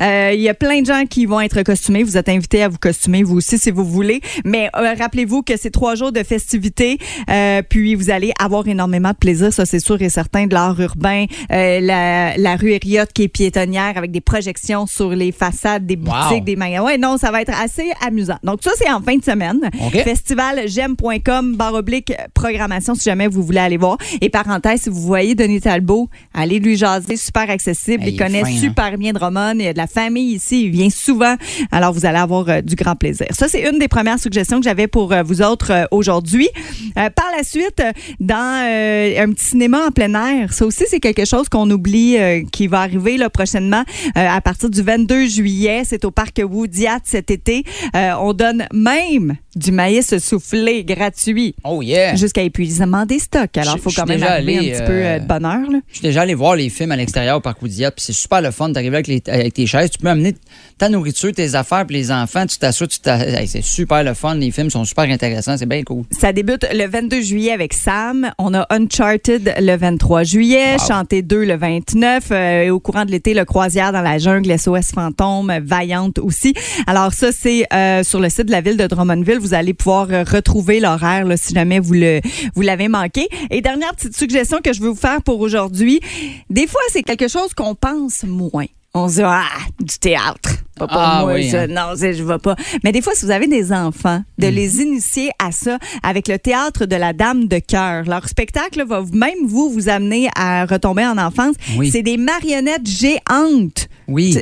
Euh, 0.00 0.30
Il 0.34 0.40
y 0.40 0.48
a 0.48 0.54
plein 0.54 0.80
de 0.80 0.86
gens 0.86 1.04
qui 1.08 1.26
vont 1.26 1.40
être 1.42 1.62
costumés. 1.62 2.02
Vous 2.02 2.16
êtes 2.16 2.28
invités 2.30 2.62
à 2.62 2.68
vous 2.68 2.78
costumer, 2.78 3.22
vous 3.22 3.36
aussi, 3.36 3.58
si 3.58 3.70
vous 3.70 3.84
voulez. 3.84 4.22
Mais 4.46 4.70
euh, 4.76 4.94
rappelez-vous 4.98 5.42
que 5.42 5.58
c'est 5.58 5.70
trois 5.70 5.94
jours 5.94 6.10
de 6.10 6.22
festivités. 6.22 6.98
Euh, 7.30 7.60
puis 7.68 7.94
vous 7.94 8.08
allez 8.10 8.32
avoir 8.40 8.66
énormément 8.66 9.10
de 9.10 9.16
plaisir, 9.16 9.52
ça 9.52 9.66
c'est 9.66 9.78
sûr 9.80 10.00
et 10.00 10.08
certain, 10.08 10.46
de 10.46 10.54
l'art 10.54 10.80
urbain. 10.80 11.26
Euh, 11.52 11.80
la, 11.80 12.36
la 12.38 12.56
rue 12.56 12.70
Hériote 12.72 13.12
qui 13.12 13.24
est 13.24 13.28
piétonnière 13.28 13.92
avec 13.96 14.10
des 14.10 14.20
projections 14.22 14.86
sur 14.86 15.10
les 15.10 15.32
façades 15.32 15.84
des 15.86 15.96
boutiques, 15.96 16.14
Wow. 16.30 16.40
des 16.40 16.56
magasins. 16.56 16.84
Ouais, 16.84 16.96
non, 16.98 17.18
ça 17.18 17.30
va 17.30 17.42
être 17.42 17.52
assez 17.60 17.92
amusant. 18.06 18.38
Donc 18.42 18.60
ça, 18.62 18.70
c'est 18.78 18.90
en 18.90 19.02
fin 19.02 19.16
de 19.16 19.24
semaine. 19.24 19.60
OK. 19.86 20.02
Festivaljemme.com, 20.02 21.56
barre 21.56 21.73
oblique, 21.74 22.12
programmation, 22.32 22.94
si 22.94 23.04
jamais 23.04 23.28
vous 23.28 23.42
voulez 23.42 23.60
aller 23.60 23.76
voir. 23.76 23.98
Et 24.20 24.30
parenthèse, 24.30 24.82
si 24.82 24.88
vous 24.88 25.00
voyez 25.00 25.34
Denis 25.34 25.60
Talbot, 25.60 26.08
allez 26.32 26.58
lui 26.58 26.76
jaser, 26.76 27.16
super 27.16 27.50
accessible. 27.50 28.04
Il 28.06 28.16
connaît 28.16 28.42
fin, 28.42 28.48
hein? 28.48 28.58
super 28.58 28.98
bien 28.98 29.12
Drummond. 29.12 29.54
Il 29.54 29.64
y 29.64 29.68
a 29.68 29.72
de 29.72 29.78
la 29.78 29.86
famille 29.86 30.34
ici. 30.34 30.64
Il 30.64 30.70
vient 30.70 30.90
souvent. 30.90 31.36
Alors, 31.70 31.92
vous 31.92 32.06
allez 32.06 32.18
avoir 32.18 32.48
euh, 32.48 32.60
du 32.60 32.74
grand 32.74 32.96
plaisir. 32.96 33.26
Ça, 33.30 33.48
c'est 33.48 33.68
une 33.68 33.78
des 33.78 33.88
premières 33.88 34.18
suggestions 34.18 34.58
que 34.58 34.64
j'avais 34.64 34.86
pour 34.86 35.12
euh, 35.12 35.22
vous 35.22 35.42
autres 35.42 35.72
euh, 35.72 35.84
aujourd'hui. 35.90 36.48
Par 36.94 37.26
la 37.36 37.42
suite, 37.42 37.82
dans 38.20 38.34
un 38.34 39.32
petit 39.32 39.44
cinéma 39.44 39.86
en 39.86 39.90
plein 39.90 40.14
air, 40.14 40.52
ça 40.52 40.64
aussi, 40.64 40.84
c'est 40.88 41.00
quelque 41.00 41.24
chose 41.24 41.48
qu'on 41.48 41.68
oublie 41.70 42.16
qui 42.52 42.68
va 42.68 42.80
arriver 42.80 43.16
là, 43.16 43.30
prochainement 43.30 43.82
à 44.14 44.40
partir 44.40 44.70
du 44.70 44.80
22 44.80 45.26
juillet. 45.26 45.82
C'est 45.84 46.04
au 46.04 46.12
parc 46.12 46.40
Woodyat 46.44 47.00
cet 47.04 47.30
été. 47.30 47.64
On 47.94 48.32
donne 48.32 48.66
même 48.72 49.36
du 49.56 49.72
maïs 49.72 50.16
soufflé 50.18 50.84
gratuit 50.84 51.54
Oh, 51.64 51.82
yeah. 51.82 52.14
jusqu'à 52.16 52.42
épuisement 52.42 53.06
des 53.06 53.18
stocks. 53.18 53.56
Alors, 53.56 53.76
il 53.76 53.80
faut 53.80 53.90
quand 53.90 54.06
même 54.06 54.22
arriver 54.22 54.58
allé, 54.58 54.72
un 54.72 54.76
petit 54.76 54.86
peu 54.86 54.92
euh, 54.92 55.04
euh, 55.16 55.18
de 55.20 55.26
bonheur. 55.26 55.70
Là. 55.70 55.78
Je 55.88 55.94
suis 55.94 56.02
déjà 56.02 56.22
allé 56.22 56.34
voir 56.34 56.56
les 56.56 56.68
films 56.70 56.92
à 56.92 56.96
l'extérieur 56.96 57.36
au 57.38 57.40
parc 57.40 57.60
Oudiat, 57.62 57.90
puis 57.90 58.04
c'est 58.04 58.12
super 58.12 58.40
le 58.40 58.50
fun. 58.50 58.72
T'arrives 58.72 58.94
avec, 58.94 59.06
les- 59.06 59.22
avec 59.28 59.54
tes 59.54 59.66
chaises, 59.66 59.90
tu 59.90 59.98
peux 59.98 60.08
amener 60.08 60.34
ta 60.78 60.88
nourriture, 60.88 61.32
tes 61.32 61.54
affaires, 61.54 61.86
puis 61.86 61.96
les 61.96 62.10
enfants, 62.10 62.46
tu 62.46 62.58
t'assois, 62.58 62.86
tu 62.86 62.98
hey, 63.08 63.46
c'est 63.46 63.62
super 63.62 64.02
le 64.04 64.14
fun. 64.14 64.34
Les 64.34 64.50
films 64.50 64.70
sont 64.70 64.84
super 64.84 65.04
intéressants, 65.04 65.56
c'est 65.56 65.66
bien 65.66 65.82
cool. 65.82 66.04
Ça 66.10 66.32
débute 66.32 66.66
le 66.72 66.86
22 66.88 67.20
juillet 67.20 67.52
avec 67.52 67.72
Sam. 67.74 68.30
On 68.38 68.54
a 68.54 68.66
Uncharted 68.70 69.54
le 69.58 69.76
23 69.76 70.22
juillet, 70.24 70.76
Wow. 70.78 70.86
Chanté 70.88 71.22
2 71.22 71.44
le 71.44 71.56
29. 71.56 72.24
euh, 72.30 72.62
et 72.62 72.70
au 72.70 72.80
courant 72.80 73.04
de 73.04 73.10
l'été, 73.10 73.34
le 73.34 73.44
Croisière 73.44 73.92
dans 73.92 74.00
la 74.02 74.18
jungle, 74.18 74.56
SOS 74.58 74.92
Fantôme, 74.94 75.52
Vaillante 75.62 76.18
aussi. 76.18 76.54
Alors 76.86 77.12
ça, 77.12 77.30
c'est 77.32 77.64
euh, 77.72 78.02
sur 78.02 78.20
le 78.20 78.28
site 78.28 78.46
de 78.46 78.50
la 78.52 78.60
ville 78.60 78.76
de 78.76 78.86
Drummondville. 78.86 79.38
Vous 79.44 79.52
allez 79.54 79.74
pouvoir 79.74 80.08
euh, 80.10 80.24
retrouver 80.24 80.80
l'horaire 80.80 81.26
là, 81.26 81.36
si 81.36 81.52
jamais 81.54 81.78
vous 81.80 81.92
le 81.92 82.20
vous 82.54 82.62
l'avez 82.62 82.88
manqué. 82.88 83.28
Et 83.50 83.60
dernière 83.60 83.94
petite 83.94 84.16
suggestion 84.16 84.58
que 84.64 84.72
je 84.72 84.80
veux 84.80 84.88
vous 84.88 84.94
faire 84.94 85.20
pour 85.22 85.40
aujourd'hui. 85.40 86.00
Des 86.48 86.66
fois, 86.66 86.80
c'est 86.90 87.02
quelque 87.02 87.28
chose 87.28 87.52
qu'on 87.54 87.74
pense 87.74 88.24
moins. 88.24 88.64
On 88.94 89.08
se 89.08 89.16
dit, 89.16 89.22
ah, 89.24 89.42
du 89.80 89.98
théâtre. 89.98 90.50
Pas 90.78 90.86
pour 90.86 90.96
Ah 90.98 91.20
moi, 91.22 91.34
oui, 91.34 91.50
ça. 91.50 91.62
hein. 91.62 91.66
Non, 91.68 91.94
je 91.96 92.22
vais 92.22 92.38
pas. 92.38 92.54
Mais 92.84 92.92
des 92.92 93.02
fois, 93.02 93.12
si 93.14 93.24
vous 93.24 93.30
avez 93.32 93.48
des 93.48 93.72
enfants, 93.72 94.22
de 94.38 94.46
Mhm. 94.46 94.54
les 94.54 94.80
initier 94.82 95.30
à 95.44 95.50
ça 95.52 95.78
avec 96.02 96.26
le 96.28 96.38
théâtre 96.38 96.86
de 96.86 96.96
la 96.96 97.12
Dame 97.12 97.46
de 97.48 97.58
cœur. 97.58 98.04
Leur 98.04 98.28
spectacle 98.28 98.84
va 98.86 99.02
même 99.12 99.46
vous 99.46 99.68
vous 99.68 99.88
amener 99.88 100.28
à 100.36 100.64
retomber 100.64 101.04
en 101.04 101.18
enfance. 101.18 101.56
Oui. 101.76 101.90
C'est 101.90 102.02
des 102.02 102.16
marionnettes 102.16 102.88
géantes. 102.88 103.88
Oui. 104.08 104.38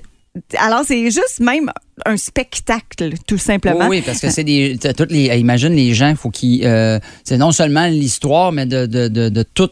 Alors, 0.59 0.83
c'est 0.87 1.05
juste 1.11 1.41
même 1.41 1.71
un 2.07 2.17
spectacle, 2.17 3.13
tout 3.27 3.37
simplement. 3.39 3.89
Oui, 3.89 3.99
oui, 3.99 4.03
parce 4.05 4.21
que 4.21 4.31
c'est 4.31 4.45
des. 4.45 4.79
toutes 4.97 5.11
les, 5.13 5.27
imagine 5.39 5.75
les 5.75 5.93
gens, 5.93 6.15
faut 6.17 6.31
qu'ils. 6.31 6.65
euh, 6.65 6.99
c'est 7.23 7.37
non 7.37 7.53
seulement 7.53 7.87
l'histoire, 7.87 8.51
mais 8.51 8.65
de, 8.65 8.87
de, 8.87 9.09
de, 9.09 9.29
de 9.29 9.43
tout 9.43 9.69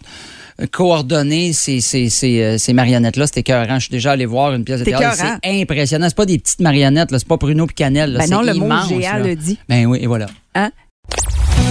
coordonner 0.71 1.55
ces, 1.55 1.81
ces, 1.81 2.11
ces, 2.11 2.43
euh, 2.43 2.59
ces 2.59 2.75
marionnettes-là. 2.75 3.27
C'était 3.27 3.41
écœurant. 3.41 3.77
Je 3.77 3.87
suis 3.87 3.91
déjà 3.93 4.13
allé 4.13 4.27
voir 4.27 4.53
une 4.53 4.65
pièce 4.65 4.81
de 4.81 4.85
théâtre. 4.85 5.17
C'est 5.43 5.63
impressionnant. 5.63 6.07
C'est 6.09 6.17
pas 6.17 6.27
des 6.27 6.39
petites 6.39 6.61
marionnettes, 6.61 7.11
là. 7.11 7.19
c'est 7.19 7.29
pas 7.29 7.39
Bruno 7.39 7.67
Picanel. 7.67 8.17
Ben 8.19 8.27
c'est 8.27 8.31
non, 8.35 8.43
le 8.43 8.53
mot 8.55 8.69
géant 8.89 9.15
là. 9.15 9.19
le 9.21 9.37
dit. 9.37 9.59
Ben 9.69 9.87
oui, 9.87 9.99
et 10.03 10.07
voilà. 10.07 10.27
Hein? 10.55 10.71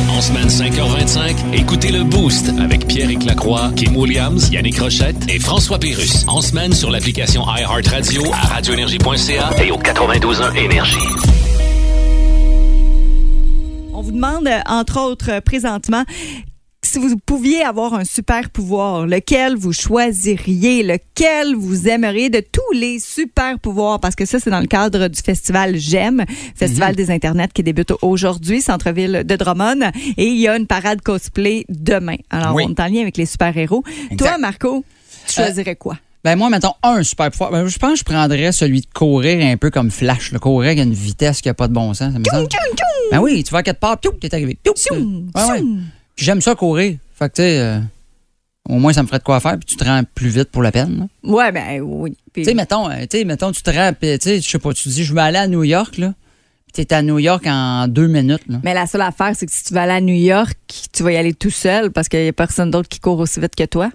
En 0.07 0.21
semaine 0.21 0.47
5h25, 0.47 1.53
écoutez 1.53 1.91
le 1.91 2.03
Boost 2.03 2.51
avec 2.59 2.87
Pierre 2.87 3.09
Lacroix, 3.25 3.71
Kim 3.75 3.97
Williams, 3.97 4.49
Yannick 4.51 4.79
Rochette 4.79 5.29
et 5.29 5.39
François 5.39 5.79
Pérus. 5.79 6.25
En 6.27 6.41
semaine 6.41 6.73
sur 6.73 6.91
l'application 6.91 7.43
iHeartRadio 7.43 8.23
à 8.31 8.47
radioénergie.ca 8.53 9.49
et 9.63 9.71
au 9.71 9.77
92.1 9.77 10.55
Énergie. 10.55 10.97
On 13.93 14.01
vous 14.01 14.11
demande, 14.11 14.47
euh, 14.47 14.59
entre 14.67 14.99
autres, 15.01 15.31
euh, 15.31 15.41
présentement, 15.41 16.03
si 16.89 16.97
vous 16.97 17.15
pouviez 17.17 17.61
avoir 17.61 17.93
un 17.93 18.03
super 18.03 18.49
pouvoir, 18.49 19.05
lequel 19.05 19.55
vous 19.55 19.73
choisiriez, 19.73 20.81
lequel 20.83 21.55
vous 21.55 21.87
aimeriez 21.87 22.29
de 22.29 22.39
tous 22.39 22.71
les 22.73 22.99
super 22.99 23.59
pouvoirs, 23.59 23.99
parce 23.99 24.15
que 24.15 24.25
ça, 24.25 24.39
c'est 24.39 24.49
dans 24.49 24.59
le 24.59 24.65
cadre 24.67 25.07
du 25.07 25.19
festival 25.21 25.77
J'aime, 25.77 26.25
Festival 26.55 26.95
des 26.95 27.11
Internets 27.11 27.49
qui 27.53 27.61
débute 27.63 27.93
aujourd'hui, 28.01 28.61
centre-ville 28.61 29.23
de 29.23 29.35
Drummond, 29.35 29.91
et 30.17 30.25
il 30.25 30.37
y 30.39 30.47
a 30.47 30.57
une 30.57 30.65
parade 30.65 31.01
cosplay 31.01 31.65
demain. 31.69 32.15
Alors, 32.31 32.55
Oui. 32.55 32.63
on 32.67 32.71
est 32.71 32.79
en 32.79 32.87
lien 32.87 33.01
avec 33.01 33.17
les 33.17 33.27
super-héros. 33.27 33.83
Toi, 34.17 34.37
Marco, 34.39 34.83
tu 35.27 35.33
choisirais 35.35 35.75
quoi? 35.75 35.97
Ben 36.23 36.35
moi, 36.35 36.49
mettons 36.49 36.73
un 36.83 37.01
super 37.03 37.29
pouvoir. 37.31 37.51
Ben, 37.51 37.67
je 37.67 37.77
pense 37.77 37.93
que 37.93 37.99
je 37.99 38.03
prendrais 38.03 38.51
celui 38.51 38.81
de 38.81 38.87
courir 38.93 39.45
un 39.45 39.55
peu 39.55 39.69
comme 39.69 39.89
Flash. 39.89 40.33
Le 40.33 40.39
courir 40.39 40.77
à 40.77 40.81
une 40.81 40.93
vitesse 40.93 41.39
qui 41.39 41.47
n'a 41.47 41.53
pas 41.53 41.69
de 41.69 41.73
bon 41.73 41.93
sens. 41.93 42.11
Ça 42.11 42.19
me 42.19 42.25
semble. 42.25 42.47
Ben 43.11 43.19
oui, 43.21 43.41
tu 43.43 43.51
vas 43.53 43.59
à 43.59 43.63
quatre 43.63 43.79
parts, 43.79 43.97
t'es 44.19 44.33
arrivé. 44.33 44.57
Tchoum, 44.65 45.31
ouais. 45.33 45.63
Puis 46.19 46.25
J'aime 46.25 46.41
ça 46.41 46.53
courir. 46.53 46.97
Fait 47.17 47.29
que 47.29 47.35
tu 47.35 47.41
sais, 47.43 47.59
euh, 47.61 47.79
au 48.67 48.73
moins 48.77 48.91
ça 48.91 49.01
me 49.03 49.07
ferait 49.07 49.19
de 49.19 49.23
quoi 49.23 49.39
faire, 49.39 49.53
puis 49.57 49.65
tu 49.65 49.77
te 49.77 49.85
rends 49.85 50.01
plus 50.15 50.27
vite 50.27 50.51
pour 50.51 50.61
la 50.61 50.69
peine. 50.73 51.07
là. 51.23 51.31
Ouais, 51.31 51.49
ben 51.53 51.79
oui. 51.79 52.17
Puis- 52.33 52.43
Tu 52.43 52.49
sais, 52.49 52.53
mettons, 52.55 52.89
euh, 52.89 53.05
tu 53.09 53.19
sais, 53.19 53.23
mettons, 53.23 53.53
tu 53.53 53.61
te 53.63 53.69
rends, 53.69 53.93
puis, 53.93 54.19
tu 54.19 54.23
sais, 54.27 54.41
je 54.41 54.49
sais 54.49 54.59
pas, 54.59 54.73
tu 54.73 54.83
te 54.83 54.89
dis, 54.89 55.05
je 55.05 55.13
vais 55.13 55.21
aller 55.21 55.37
à 55.37 55.47
New 55.47 55.63
York, 55.63 55.97
là. 55.97 56.13
Puis 56.73 56.85
t'es 56.85 56.93
à 56.93 57.01
New 57.01 57.19
York 57.19 57.45
en 57.47 57.87
deux 57.87 58.07
minutes, 58.07 58.43
là. 58.49 58.59
Mais 58.65 58.73
la 58.73 58.85
seule 58.85 58.99
affaire, 59.01 59.31
c'est 59.33 59.45
que 59.45 59.51
si 59.53 59.63
tu 59.63 59.73
vas 59.73 59.83
aller 59.83 59.93
à 59.93 60.01
New 60.01 60.13
York, 60.13 60.57
tu 60.91 61.03
vas 61.03 61.13
y 61.13 61.15
aller 61.15 61.33
tout 61.33 61.49
seul 61.51 61.89
parce 61.89 62.09
qu'il 62.09 62.21
n'y 62.21 62.27
a 62.27 62.33
personne 62.33 62.69
d'autre 62.69 62.89
qui 62.89 62.99
court 62.99 63.17
aussi 63.19 63.39
vite 63.39 63.55
que 63.55 63.63
toi. 63.63 63.89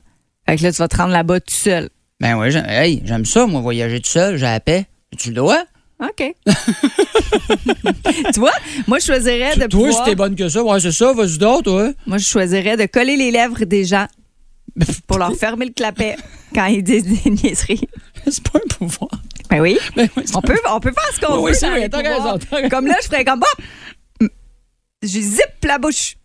Fait 0.49 0.57
que 0.57 0.63
là, 0.63 0.73
tu 0.73 0.79
vas 0.79 0.89
te 0.89 0.97
rendre 0.97 1.13
là-bas 1.13 1.41
tout 1.41 1.53
seul. 1.55 1.91
Ben 2.21 2.39
ouais, 2.39 2.51
j'aime- 2.51 2.67
hey, 2.67 3.03
j'aime 3.05 3.27
ça, 3.27 3.47
moi, 3.47 3.61
voyager 3.61 4.01
tout 4.01 4.09
seul, 4.11 4.39
j'ai 4.39 4.47
la 4.47 4.61
paix. 4.61 4.87
Tu 5.19 5.29
le 5.29 5.35
dois? 5.37 5.63
OK. 6.01 6.35
tu 8.35 8.41
vois, 8.41 8.53
moi, 8.87 8.99
je 8.99 9.07
choisirais 9.07 9.55
de 9.57 9.61
Toi, 9.61 9.69
pouvoir- 9.69 9.93
si 10.05 10.11
t'es 10.11 10.15
bonne 10.17 10.35
que 10.37 10.49
ça, 10.49 10.63
ouais, 10.63 10.81
c'est 10.81 10.93
ça, 10.93 11.13
vas-y 11.13 11.39
d'autres, 11.39 11.73
ouais. 11.73 11.95
Moi, 12.07 12.19
je 12.19 12.25
choisirais 12.27 12.77
de 12.77 12.87
coller 12.87 13.17
les 13.17 13.31
lèvres 13.31 13.65
des 13.65 13.85
gens 13.85 14.07
pour 15.07 15.19
leur 15.19 15.35
fermer 15.37 15.67
le 15.67 15.73
clapet 15.73 16.17
quand 16.55 16.67
ils 16.67 16.83
disent 16.83 17.05
des 17.05 17.31
niaiseries. 17.31 17.89
c'est 18.27 18.43
pas 18.49 18.59
un 18.59 18.69
pouvoir. 18.77 19.11
Ben 19.51 19.61
oui. 19.61 19.79
Ben 19.97 20.09
oui, 20.17 20.23
c'est 20.27 20.37
On 20.37 20.41
peut, 20.43 20.59
on 20.69 20.81
peut 20.81 20.93
faire 20.93 21.15
ce 21.15 21.21
qu'on 21.21 21.39
Oui, 21.43 21.53
veut. 21.53 21.57
c'est 21.57 21.89
dans 21.89 21.99
vrai, 22.01 22.15
raison. 22.15 22.69
Comme 22.71 22.87
là, 22.87 22.97
je 23.03 23.07
ferais 23.07 23.25
comme 23.25 23.41
hop! 23.43 24.29
Je 25.03 25.09
zip 25.21 25.65
la 25.65 25.79
bouche. 25.79 26.17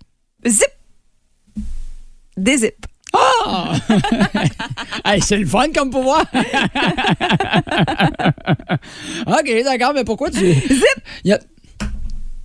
Zip! 0.47 0.67
Dézip. 2.37 2.75
Hey, 5.05 5.21
c'est 5.21 5.37
le 5.37 5.45
fun 5.45 5.71
comme 5.73 5.89
pouvoir. 5.89 6.23
OK, 9.25 9.63
d'accord, 9.63 9.93
mais 9.93 10.03
pourquoi 10.03 10.29
tu. 10.29 10.53
Zip! 10.53 11.31
A... 11.31 11.39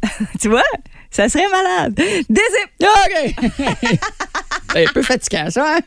Tu 0.40 0.48
vois? 0.48 0.62
Ça 1.10 1.28
serait 1.28 1.48
malade. 1.48 1.94
Dézip! 1.94 2.70
OK! 2.82 3.34
c'est 4.72 4.88
un 4.88 4.92
peu 4.92 5.02
fatigant, 5.02 5.50
ça, 5.50 5.76
hein? 5.76 5.80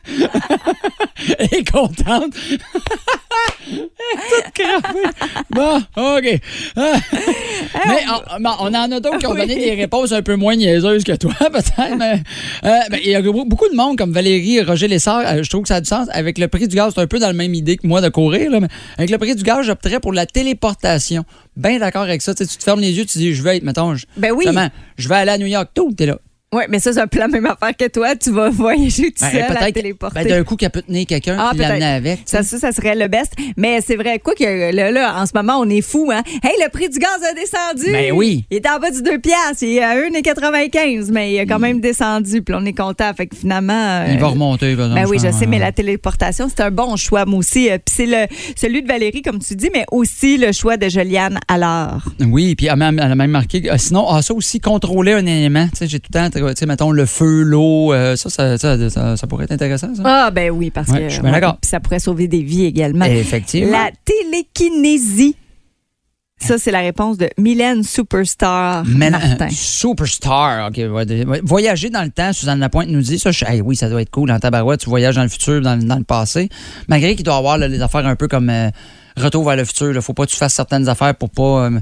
Est 1.38 1.68
contente. 1.70 2.34
Crapée. 4.54 5.08
Bon, 5.50 5.76
OK. 5.96 6.40
Ah. 7.74 7.82
Mais 7.86 8.00
on, 8.08 8.40
bon, 8.40 8.50
on 8.60 8.66
en 8.74 8.92
a 8.92 9.00
d'autres 9.00 9.18
qui 9.18 9.26
ont 9.26 9.34
donné 9.34 9.54
Oui. 9.56 9.64
des 9.64 9.74
réponses 9.74 10.12
un 10.12 10.22
peu 10.22 10.36
moins 10.36 10.56
niaiseuses 10.56 11.04
que 11.04 11.12
toi, 11.16 11.32
peut-être. 11.52 11.96
Mais 11.98 12.22
euh, 12.64 12.78
ben, 12.90 13.00
il 13.04 13.10
y 13.10 13.14
a 13.14 13.22
beaucoup 13.22 13.68
de 13.68 13.76
monde, 13.76 13.96
comme 13.98 14.12
Valérie 14.12 14.56
et 14.58 14.62
Roger 14.62 14.88
Lessard, 14.88 15.22
euh, 15.26 15.42
je 15.42 15.50
trouve 15.50 15.62
que 15.62 15.68
ça 15.68 15.76
a 15.76 15.80
du 15.80 15.88
sens. 15.88 16.08
Avec 16.12 16.38
le 16.38 16.48
prix 16.48 16.68
du 16.68 16.76
gaz, 16.76 16.92
c'est 16.94 17.00
un 17.00 17.06
peu 17.06 17.18
dans 17.18 17.26
la 17.26 17.32
même 17.32 17.54
idée 17.54 17.76
que 17.76 17.86
moi 17.86 18.00
de 18.00 18.08
courir. 18.08 18.50
Là, 18.50 18.60
mais 18.60 18.68
avec 18.96 19.10
le 19.10 19.18
prix 19.18 19.34
du 19.34 19.42
gaz, 19.42 19.66
j'opterais 19.66 20.00
pour 20.00 20.12
la 20.12 20.26
téléportation. 20.26 21.24
Bien 21.56 21.78
d'accord 21.78 22.02
avec 22.02 22.22
ça. 22.22 22.34
Tu 22.34 22.46
te 22.46 22.62
fermes 22.62 22.80
les 22.80 22.92
yeux, 22.92 23.04
tu 23.04 23.18
dis, 23.18 23.34
je 23.34 23.42
vais 23.42 23.56
être, 23.58 23.64
mettons, 23.64 23.94
je, 23.94 24.06
Ben 24.16 24.32
oui. 24.32 24.46
je 24.96 25.08
vais 25.08 25.14
aller 25.16 25.30
à 25.32 25.38
New 25.38 25.46
York. 25.46 25.68
Tout, 25.74 25.92
t'es 25.92 26.06
là. 26.06 26.18
Oui, 26.50 26.62
mais 26.70 26.78
ça, 26.78 26.94
c'est 26.94 27.00
un 27.00 27.06
peu 27.06 27.18
la 27.18 27.28
même 27.28 27.44
affaire 27.44 27.76
que 27.76 27.86
toi. 27.88 28.16
Tu 28.16 28.30
vas 28.30 28.48
voyager 28.48 29.10
tout 29.12 29.20
Ben, 29.20 29.30
seul 29.46 29.56
à 29.58 29.70
téléporter. 29.70 30.20
ben, 30.24 30.28
d'un 30.28 30.44
coup 30.44 30.56
qu'elle 30.56 30.70
peut 30.70 30.80
tenir 30.80 31.04
quelqu'un 31.06 31.36
Ah, 31.38 31.50
puis 31.50 31.60
l'amener 31.60 31.84
avec. 31.84 32.20
Ça, 32.24 32.42
ça, 32.42 32.58
ça 32.58 32.72
serait 32.72 32.94
le 32.94 33.06
best. 33.06 33.34
Mais 33.58 33.80
c'est 33.86 33.96
vrai, 33.96 34.18
quoi 34.18 34.34
que 34.34 34.72
là, 34.74 34.90
là, 34.90 35.20
en 35.20 35.26
ce 35.26 35.32
moment, 35.34 35.58
on 35.60 35.68
est 35.68 35.82
fou, 35.82 36.10
hein? 36.10 36.22
Hey, 36.42 36.52
le 36.62 36.70
prix 36.70 36.88
du 36.88 36.98
gaz 36.98 37.18
a 37.22 37.34
descendu! 37.34 37.92
Ben 37.92 38.12
oui. 38.12 38.46
Il 38.50 38.56
est 38.56 38.66
en 38.66 38.78
bas 38.78 38.90
du 38.90 39.02
2 39.02 39.18
piastres. 39.18 39.62
Il 39.62 39.76
est 39.76 39.82
à 39.82 39.94
1,95, 39.94 41.10
mais 41.12 41.34
il 41.34 41.38
a 41.40 41.44
quand 41.44 41.58
même 41.58 41.80
descendu. 41.80 42.40
Puis 42.40 42.54
on 42.58 42.64
est 42.64 42.72
content. 42.72 43.12
Fait 43.14 43.26
que 43.26 43.36
finalement. 43.36 44.04
Il 44.08 44.16
euh, 44.16 44.20
va 44.20 44.28
remonter. 44.28 44.74
par 44.74 44.88
Ben 44.94 45.04
oui, 45.06 45.18
je 45.22 45.30
sais, 45.30 45.46
mais 45.46 45.58
la 45.58 45.72
téléportation, 45.72 46.48
c'est 46.48 46.62
un 46.62 46.70
bon 46.70 46.96
choix, 46.96 47.26
moi 47.26 47.40
aussi. 47.40 47.70
Euh, 47.70 47.76
Puis 47.76 47.94
c'est 47.94 48.06
le, 48.06 48.26
celui 48.56 48.82
de 48.82 48.88
Valérie, 48.88 49.20
comme 49.20 49.38
tu 49.38 49.54
dis, 49.54 49.68
mais 49.70 49.84
aussi 49.92 50.38
le 50.38 50.52
choix 50.52 50.78
de 50.78 50.88
Joliane 50.88 51.38
alors. 51.48 52.00
Oui, 52.20 52.54
puis 52.54 52.66
elle 52.66 52.72
a 52.82 52.92
même 53.14 53.30
marqué. 53.30 53.70
euh, 53.70 53.76
sinon, 53.76 54.06
ah, 54.08 54.22
ça 54.22 54.32
aussi, 54.32 54.60
contrôler 54.60 55.12
un 55.12 55.26
élément. 55.26 55.66
Tu 55.72 55.76
sais, 55.76 55.86
j'ai 55.88 56.00
tout 56.00 56.10
le 56.14 56.18
temps, 56.18 56.37
tu 56.38 56.54
sais, 56.56 56.66
mettons, 56.66 56.90
le 56.90 57.06
feu, 57.06 57.42
l'eau, 57.42 57.92
euh, 57.92 58.16
ça, 58.16 58.30
ça, 58.30 58.58
ça, 58.58 58.90
ça- 58.90 59.16
ça 59.16 59.26
pourrait 59.26 59.44
être 59.44 59.52
intéressant, 59.52 59.94
ça. 59.94 60.02
Ah, 60.04 60.30
ben 60.30 60.50
oui, 60.50 60.70
parce 60.70 60.88
Ouais, 60.88 60.98
que. 61.00 61.04
je 61.08 61.14
suis 61.14 61.22
bien 61.22 61.32
d'accord. 61.32 61.58
Puis 61.60 61.68
ça 61.68 61.80
pourrait 61.80 61.98
sauver 62.00 62.28
des 62.28 62.42
vies 62.42 62.64
également. 62.64 63.04
Effectivement. 63.04 63.72
La 63.72 63.90
télékinésie. 64.04 65.36
Ça, 66.40 66.56
c'est 66.56 66.70
la 66.70 66.78
réponse 66.80 67.18
de 67.18 67.28
Mylène 67.36 67.82
Superstar 67.82 68.84
Mais- 68.86 69.10
Martin. 69.10 69.48
superstar. 69.50 70.68
OK. 70.68 70.76
ouais, 70.76 71.04
de- 71.04 71.24
ouais. 71.24 71.40
Voyager 71.42 71.90
dans 71.90 72.04
le 72.04 72.10
temps, 72.10 72.32
Suzanne 72.32 72.60
Lapointe 72.60 72.86
nous 72.88 73.00
dit 73.00 73.18
ça. 73.18 73.32
je- 73.32 73.44
hey, 73.44 73.60
oui, 73.60 73.74
ça 73.74 73.88
doit 73.88 74.02
être 74.02 74.10
cool. 74.10 74.30
En 74.30 74.38
tabarouette, 74.38 74.78
tu 74.80 74.88
voyages 74.88 75.16
dans 75.16 75.24
le 75.24 75.28
futur, 75.28 75.60
dans, 75.60 75.74
le- 75.74 75.82
dans 75.82 75.96
le 75.98 76.04
passé. 76.04 76.48
Malgré 76.88 77.16
qu'il 77.16 77.24
doit 77.24 77.36
avoir 77.36 77.58
là, 77.58 77.66
les 77.66 77.82
affaires 77.82 78.06
un 78.06 78.14
peu 78.16 78.28
comme 78.28 78.50
euh, 78.50 78.70
Retour 79.16 79.44
vers 79.44 79.56
le 79.56 79.64
futur. 79.64 79.92
Il 79.92 80.00
faut 80.00 80.12
pas 80.12 80.26
que 80.26 80.30
tu 80.30 80.36
fasses 80.36 80.54
certaines 80.54 80.88
affaires 80.88 81.12
pour 81.16 81.30
pas. 81.30 81.64
euh, 81.66 81.80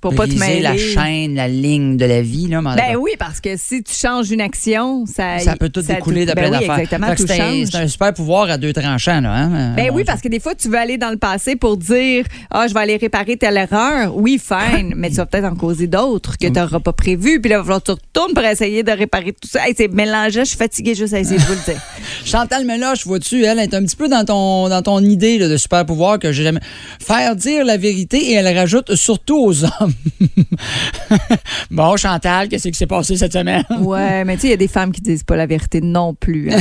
Pour 0.00 0.14
pas 0.14 0.26
te 0.28 0.34
mêler. 0.38 0.60
la 0.60 0.76
chaîne, 0.76 1.34
la 1.34 1.48
ligne 1.48 1.96
de 1.96 2.04
la 2.04 2.22
vie. 2.22 2.46
Là, 2.46 2.60
Ben 2.62 2.94
tout 2.94 3.00
oui, 3.00 3.12
parce 3.18 3.40
que 3.40 3.56
si 3.56 3.82
tu 3.82 3.92
changes 3.92 4.30
une 4.30 4.40
action, 4.40 5.04
ça. 5.06 5.40
Ça 5.40 5.56
peut 5.56 5.68
tout 5.70 5.82
découler 5.82 6.24
de 6.24 6.32
ben 6.32 6.42
plein 6.48 6.58
oui, 6.60 6.66
d'affaires. 6.66 6.78
exactement, 6.78 7.14
tout 7.16 7.24
C'est 7.26 7.40
un, 7.40 7.50
change. 7.50 7.68
c'est 7.72 7.78
un 7.78 7.88
super 7.88 8.14
pouvoir 8.14 8.48
à 8.48 8.58
deux 8.58 8.72
tranchants. 8.72 9.20
Là, 9.20 9.32
hein? 9.34 9.74
Ben 9.74 9.90
oui, 9.92 10.04
parce 10.04 10.20
que 10.20 10.28
des 10.28 10.38
fois, 10.38 10.54
tu 10.54 10.68
veux 10.68 10.78
aller 10.78 10.98
dans 10.98 11.10
le 11.10 11.16
passé 11.16 11.56
pour 11.56 11.76
dire 11.76 12.24
Ah, 12.50 12.66
je 12.68 12.74
vais 12.74 12.80
aller 12.80 12.96
réparer 12.96 13.36
telle 13.36 13.56
erreur. 13.56 14.16
Oui, 14.16 14.40
fine, 14.40 14.94
mais 14.96 15.10
tu 15.10 15.16
vas 15.16 15.26
peut-être 15.26 15.46
en 15.46 15.56
causer 15.56 15.88
d'autres 15.88 16.38
que 16.38 16.46
tu 16.46 16.52
n'auras 16.52 16.78
pas 16.80 16.92
prévues. 16.92 17.40
Puis 17.40 17.50
là, 17.50 17.56
il 17.56 17.58
va 17.58 17.62
falloir 17.64 17.80
que 17.82 17.86
tu 17.86 17.90
retournes 17.92 18.34
pour 18.34 18.44
essayer 18.44 18.84
de 18.84 18.92
réparer 18.92 19.32
tout 19.32 19.48
ça. 19.48 19.66
Hey, 19.66 19.74
c'est 19.76 19.88
mélangé, 19.92 20.40
je 20.40 20.50
suis 20.50 20.56
fatiguée 20.58 20.94
juste 20.94 21.12
à 21.14 21.18
essayer 21.18 21.38
de 21.38 21.42
vous 21.44 21.54
le 21.54 21.72
dire. 21.72 21.82
Chantal 22.24 22.64
Meloche, 22.64 23.04
vois-tu, 23.04 23.44
elle 23.44 23.58
est 23.58 23.74
un 23.74 23.82
petit 23.84 23.96
peu 23.96 24.08
dans 24.08 24.24
ton, 24.24 24.68
dans 24.68 24.82
ton 24.82 25.00
idée 25.00 25.38
là, 25.38 25.48
de 25.48 25.56
super 25.56 25.84
pouvoir 25.84 26.18
que 26.20 26.30
j'ai 26.30 26.44
jamais. 26.44 26.60
Faire 27.00 27.34
dire 27.34 27.64
la 27.64 27.76
vérité 27.76 28.18
et 28.30 28.34
elle 28.34 28.56
rajoute 28.56 28.94
surtout 28.94 29.38
aux 29.44 29.64
hommes. 29.64 29.87
bon, 31.70 31.96
Chantal, 31.96 32.48
qu'est-ce 32.48 32.68
qui 32.68 32.74
s'est 32.74 32.86
passé 32.86 33.16
cette 33.16 33.32
semaine? 33.32 33.64
Ouais, 33.80 34.24
mais 34.24 34.34
tu 34.36 34.42
sais, 34.42 34.46
il 34.48 34.50
y 34.50 34.54
a 34.54 34.58
des 34.58 34.68
femmes 34.68 34.92
qui 34.92 35.00
disent 35.00 35.24
pas 35.24 35.36
la 35.36 35.46
vérité 35.46 35.80
non 35.80 36.14
plus. 36.14 36.52
hein. 36.52 36.58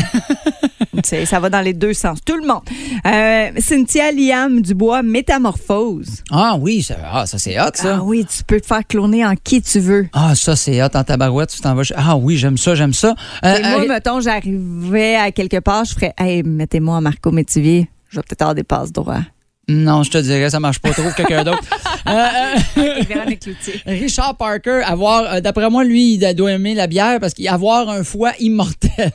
Ça 1.26 1.40
va 1.40 1.50
dans 1.50 1.62
les 1.62 1.74
deux 1.74 1.94
sens. 1.94 2.18
Tout 2.26 2.36
le 2.38 2.48
monde. 2.48 2.64
Euh, 3.06 3.52
Cynthia 3.60 4.12
Liam 4.12 4.62
Dubois, 4.62 5.04
Métamorphose. 5.04 6.24
Ah 6.32 6.58
oui, 6.60 6.82
ça, 6.82 6.96
ah, 7.12 7.26
ça 7.28 7.38
c'est 7.38 7.58
hot, 7.60 7.70
ça. 7.76 7.98
Ah 8.00 8.04
oui, 8.04 8.26
tu 8.26 8.44
peux 8.44 8.60
te 8.60 8.66
faire 8.66 8.86
cloner 8.86 9.24
en 9.24 9.36
qui 9.36 9.62
tu 9.62 9.80
veux. 9.80 10.08
Ah, 10.14 10.34
ça, 10.36 10.56
c'est 10.56 10.82
hot 10.82 10.88
en 10.96 11.04
tabarouette, 11.04 11.52
tu 11.52 11.62
t'en 11.62 11.76
vas. 11.76 11.84
Ah 11.96 12.18
oui, 12.18 12.36
j'aime 12.38 12.58
ça, 12.58 12.74
j'aime 12.74 12.94
ça. 12.94 13.14
Euh, 13.46 13.58
moi, 13.62 13.84
euh, 13.84 13.88
mettons, 13.88 14.20
j'arrivais 14.22 15.16
à 15.16 15.32
quelque 15.32 15.60
part, 15.60 15.86
je 15.86 15.94
ferais 15.94 16.14
Hey, 16.18 16.42
mettez-moi 16.44 16.96
en 16.98 17.02
Marco 17.02 17.32
Métivier. 17.32 17.90
Je 18.10 18.16
vais 18.18 18.24
peut-être 18.24 18.42
avoir 18.42 18.56
des 18.56 18.64
passes 18.64 18.92
droits. 18.92 19.22
non, 19.70 20.02
je 20.04 20.10
te 20.12 20.18
dirais, 20.18 20.50
ça 20.50 20.60
marche 20.60 20.80
pas. 20.80 20.92
Trouve 20.92 21.14
quelqu'un 21.14 21.44
d'autre. 21.44 21.62
Euh, 22.08 22.26
euh, 22.78 23.04
Véronique 23.08 23.42
Cloutier. 23.42 23.82
Richard 23.86 24.38
Parker, 24.38 24.82
avoir, 24.86 25.24
euh, 25.36 25.42
d'après 25.42 25.70
moi, 25.70 25.84
lui, 25.84 26.14
il 26.14 26.36
doit 26.36 26.52
aimer 26.52 26.74
la 26.74 26.88
bière 26.88 27.20
parce 27.20 27.34
qu'il 27.34 27.48
avoir 27.48 27.90
un 27.90 28.04
foie 28.04 28.32
immortel. 28.40 29.12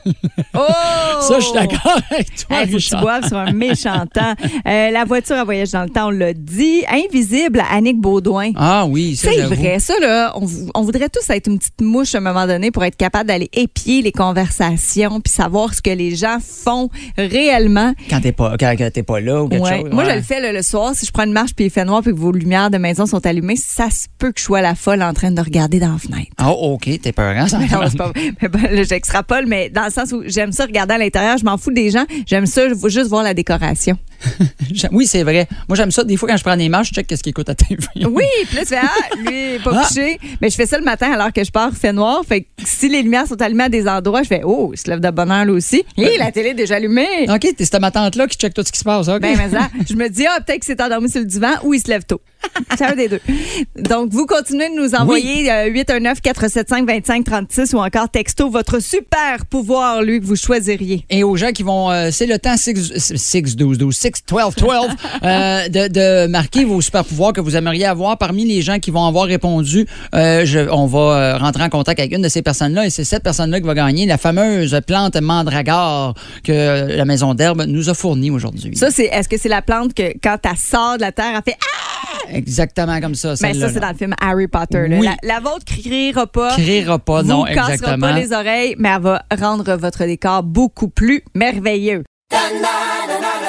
Oh! 0.53 0.59
Ça, 1.21 1.39
je 1.39 1.45
suis 1.45 1.53
d'accord 1.53 1.97
avec 2.11 2.27
toi, 2.35 2.57
Hey, 2.61 2.67
faut 2.67 2.77
que 2.77 2.81
tu 2.81 2.95
Richard. 2.95 3.27
sur 3.27 3.37
un 3.37 3.51
méchant 3.53 4.05
temps. 4.13 4.33
Euh, 4.67 4.91
la 4.91 5.05
voiture 5.05 5.37
à 5.37 5.43
voyage 5.43 5.71
dans 5.71 5.83
le 5.83 5.89
temps, 5.89 6.07
on 6.07 6.11
l'a 6.11 6.33
dit. 6.33 6.83
Invisible, 6.89 7.63
Annick 7.71 7.99
Baudouin. 7.99 8.51
Ah 8.55 8.85
oui, 8.87 9.15
C'est 9.15 9.41
vrai, 9.41 9.79
ça, 9.79 9.93
là, 9.99 10.33
on, 10.35 10.45
on 10.75 10.81
voudrait 10.81 11.09
tous 11.09 11.27
être 11.31 11.47
une 11.47 11.57
petite 11.59 11.81
mouche 11.81 12.13
à 12.15 12.19
un 12.19 12.21
moment 12.21 12.45
donné 12.45 12.69
pour 12.71 12.83
être 12.83 12.97
capable 12.97 13.27
d'aller 13.27 13.49
épier 13.53 14.01
les 14.01 14.11
conversations 14.11 15.19
puis 15.21 15.31
savoir 15.33 15.73
ce 15.73 15.81
que 15.81 15.89
les 15.89 16.15
gens 16.15 16.37
font 16.41 16.89
réellement. 17.17 17.93
Quand 18.09 18.21
t'es 18.21 18.31
pas, 18.31 18.55
quand, 18.59 18.75
pas 19.07 19.19
là 19.19 19.43
ou 19.43 19.47
quelque 19.49 19.63
Ouais. 19.63 19.79
chose. 19.81 19.89
Moi, 19.91 20.03
ouais. 20.03 20.11
je 20.11 20.15
le 20.17 20.21
fais 20.21 20.41
là, 20.41 20.51
le 20.51 20.61
soir. 20.61 20.91
Si 20.95 21.05
je 21.05 21.11
prends 21.11 21.23
une 21.23 21.31
marche 21.33 21.53
puis 21.55 21.65
il 21.65 21.71
fait 21.71 21.85
noir 21.85 22.01
puis 22.01 22.11
que 22.11 22.17
vos 22.17 22.31
lumières 22.31 22.69
de 22.73 22.77
maison 22.77 23.05
sont 23.05 23.25
allumées, 23.25 23.55
ça 23.55 23.89
se 23.89 24.07
peut 24.17 24.31
que 24.31 24.39
je 24.39 24.45
sois 24.45 24.61
la 24.61 24.75
folle 24.75 25.01
en 25.01 25.13
train 25.13 25.31
de 25.31 25.41
regarder 25.41 25.79
dans 25.79 25.93
la 25.93 25.97
fenêtre. 25.97 26.31
Oh, 26.41 26.73
OK, 26.73 26.89
t'es 27.01 27.11
peurant, 27.11 27.47
ça. 27.47 27.59
Non, 27.71 27.79
c'est 27.89 27.97
pas. 27.97 28.11
Mais 28.41 28.49
bon, 28.49 28.61
là, 28.61 28.83
j'extrapole, 28.83 29.45
mais 29.47 29.69
dans 29.69 29.85
le 29.85 29.91
sens 29.91 30.11
où 30.11 30.21
j'aime 30.25 30.51
ça 30.51 30.65
regarder 30.65 30.95
à 30.95 30.97
l'intérieur, 30.97 31.37
je 31.37 31.45
m'en 31.45 31.57
fous 31.57 31.71
des 31.71 31.89
gens. 31.89 32.05
J'aime 32.25 32.45
ça, 32.45 32.67
juste 32.85 33.07
voir 33.07 33.23
la 33.23 33.33
décoration. 33.33 33.97
Oui, 34.91 35.07
c'est 35.07 35.23
vrai. 35.23 35.47
Moi, 35.67 35.75
j'aime 35.75 35.91
ça. 35.91 36.03
Des 36.03 36.17
fois, 36.17 36.29
quand 36.29 36.37
je 36.37 36.43
prends 36.43 36.57
des 36.57 36.69
marches, 36.69 36.89
je 36.89 36.93
check 36.95 37.07
qu'est-ce 37.07 37.23
qu'il 37.23 37.31
écoute 37.31 37.49
à 37.49 37.55
TV. 37.55 37.81
Oui, 38.05 38.23
puis 38.47 38.55
là, 38.55 38.61
tu 38.61 38.67
fais, 38.67 38.77
ah, 38.81 39.15
lui, 39.17 39.59
pas 39.63 39.71
Ah. 39.75 39.85
couché. 39.87 40.19
Mais 40.41 40.49
je 40.49 40.55
fais 40.55 40.65
ça 40.65 40.77
le 40.77 40.83
matin 40.83 41.11
alors 41.11 41.31
que 41.31 41.43
je 41.43 41.51
pars, 41.51 41.71
fait 41.73 41.93
noir. 41.93 42.21
Fait 42.27 42.41
que 42.41 42.47
si 42.65 42.89
les 42.89 43.01
lumières 43.01 43.27
sont 43.27 43.41
allumées 43.41 43.65
à 43.65 43.69
des 43.69 43.87
endroits, 43.87 44.23
je 44.23 44.27
fais, 44.27 44.41
oh, 44.43 44.71
il 44.73 44.77
se 44.79 44.89
lève 44.89 44.99
de 44.99 45.09
bonne 45.09 45.31
heure, 45.31 45.45
là 45.45 45.53
aussi. 45.53 45.83
Et 45.97 46.17
la 46.17 46.31
télé 46.31 46.49
est 46.49 46.53
déjà 46.53 46.75
allumée. 46.75 47.27
OK, 47.29 47.47
c'est 47.57 47.65
cette 47.65 47.79
ma 47.81 47.91
tante-là 47.91 48.27
qui 48.27 48.37
check 48.37 48.53
tout 48.53 48.63
ce 48.65 48.71
qui 48.71 48.79
se 48.79 48.83
passe. 48.83 49.07
OK. 49.07 49.21
Ben, 49.21 49.37
mais 49.37 49.49
ça, 49.49 49.69
je 49.87 49.93
me 49.95 50.09
dis, 50.09 50.25
ah, 50.25 50.39
peut-être 50.41 50.63
qu'il 50.63 50.75
s'est 50.75 50.81
endormi 50.81 51.09
sur 51.09 51.21
le 51.21 51.25
divan 51.27 51.51
ou 51.63 51.73
il 51.73 51.79
se 51.79 51.87
lève 51.89 52.03
tôt. 52.05 52.21
C'est 52.77 52.85
un 52.85 52.95
des 52.95 53.07
deux. 53.07 53.21
Donc, 53.77 54.09
vous 54.11 54.25
continuez 54.25 54.69
de 54.69 54.75
nous 54.75 54.93
envoyer 54.95 55.49
euh, 55.49 55.69
819-475-2536 55.69 57.73
ou 57.75 57.79
encore 57.79 58.09
texto 58.09 58.49
votre 58.49 58.81
super 58.81 59.45
pouvoir, 59.45 60.01
lui, 60.01 60.19
que 60.19 60.25
vous 60.25 60.35
choisiriez. 60.35 61.05
Et 61.09 61.23
aux 61.23 61.35
gens 61.37 61.51
qui 61.51 61.63
vont, 61.63 61.89
euh, 61.91 62.09
c'est 62.11 62.25
le 62.25 62.37
temps 62.39 62.57
6, 62.57 63.55
6 64.15 64.23
12 64.27 64.41
12 64.43 64.53
6 64.55 64.61
12 64.63 64.87
12 64.87 64.95
euh, 65.23 65.67
de, 65.69 65.87
de 65.87 66.27
marquer 66.27 66.63
vos 66.65 66.81
super 66.81 67.03
pouvoirs 67.05 67.33
que 67.33 67.41
vous 67.41 67.55
aimeriez 67.55 67.85
avoir. 67.85 68.17
Parmi 68.17 68.45
les 68.45 68.61
gens 68.61 68.79
qui 68.79 68.91
vont 68.91 69.05
avoir 69.05 69.25
répondu, 69.25 69.87
euh, 70.15 70.45
je- 70.45 70.69
on 70.69 70.85
va 70.85 70.99
euh, 70.99 71.37
rentrer 71.37 71.63
en 71.63 71.69
contact 71.69 71.99
avec 71.99 72.13
une 72.13 72.21
de 72.21 72.29
ces 72.29 72.41
personnes-là 72.41 72.85
et 72.85 72.89
c'est 72.89 73.03
cette 73.03 73.23
personne-là 73.23 73.59
qui 73.59 73.65
va 73.67 73.73
gagner 73.73 74.05
la 74.05 74.17
fameuse 74.17 74.79
plante 74.85 75.15
mandragore 75.21 76.13
que 76.43 76.95
la 76.95 77.05
Maison 77.05 77.33
d'Herbe 77.33 77.63
nous 77.67 77.89
a 77.89 77.93
fournie 77.93 78.31
aujourd'hui. 78.31 78.75
Ça, 78.75 78.91
c'est, 78.91 79.05
est-ce 79.05 79.29
que 79.29 79.37
c'est 79.37 79.49
la 79.49 79.61
plante 79.61 79.93
que 79.93 80.13
quand 80.23 80.37
elle 80.43 80.57
sort 80.57 80.97
de 80.97 81.01
la 81.01 81.11
terre, 81.11 81.33
elle 81.35 81.53
fait 81.53 81.57
Ah! 81.61 82.29
Exactement 82.33 82.99
comme 83.01 83.15
ça. 83.15 83.29
Ben, 83.29 83.35
celle-là, 83.35 83.67
ça, 83.67 83.73
c'est 83.73 83.79
dans 83.79 83.89
le 83.89 83.95
film 83.97 84.15
Harry 84.21 84.47
Potter. 84.47 84.87
là. 84.87 84.97
Oui. 84.97 85.05
La, 85.05 85.15
la 85.35 85.39
vôtre 85.39 85.65
criera 85.65 86.25
pas. 86.25 86.51
Criera 86.53 86.97
pas, 86.97 87.21
vous 87.21 87.27
non, 87.27 87.43
cassera 87.43 87.73
exactement. 87.73 88.07
pas 88.07 88.13
les 88.19 88.31
oreilles, 88.33 88.75
mais 88.77 88.89
elle 88.95 89.01
va 89.01 89.23
rendre 89.39 89.75
votre 89.75 90.05
décor 90.05 90.41
beaucoup 90.43 90.87
plus 90.87 91.23
merveilleux. 91.35 92.03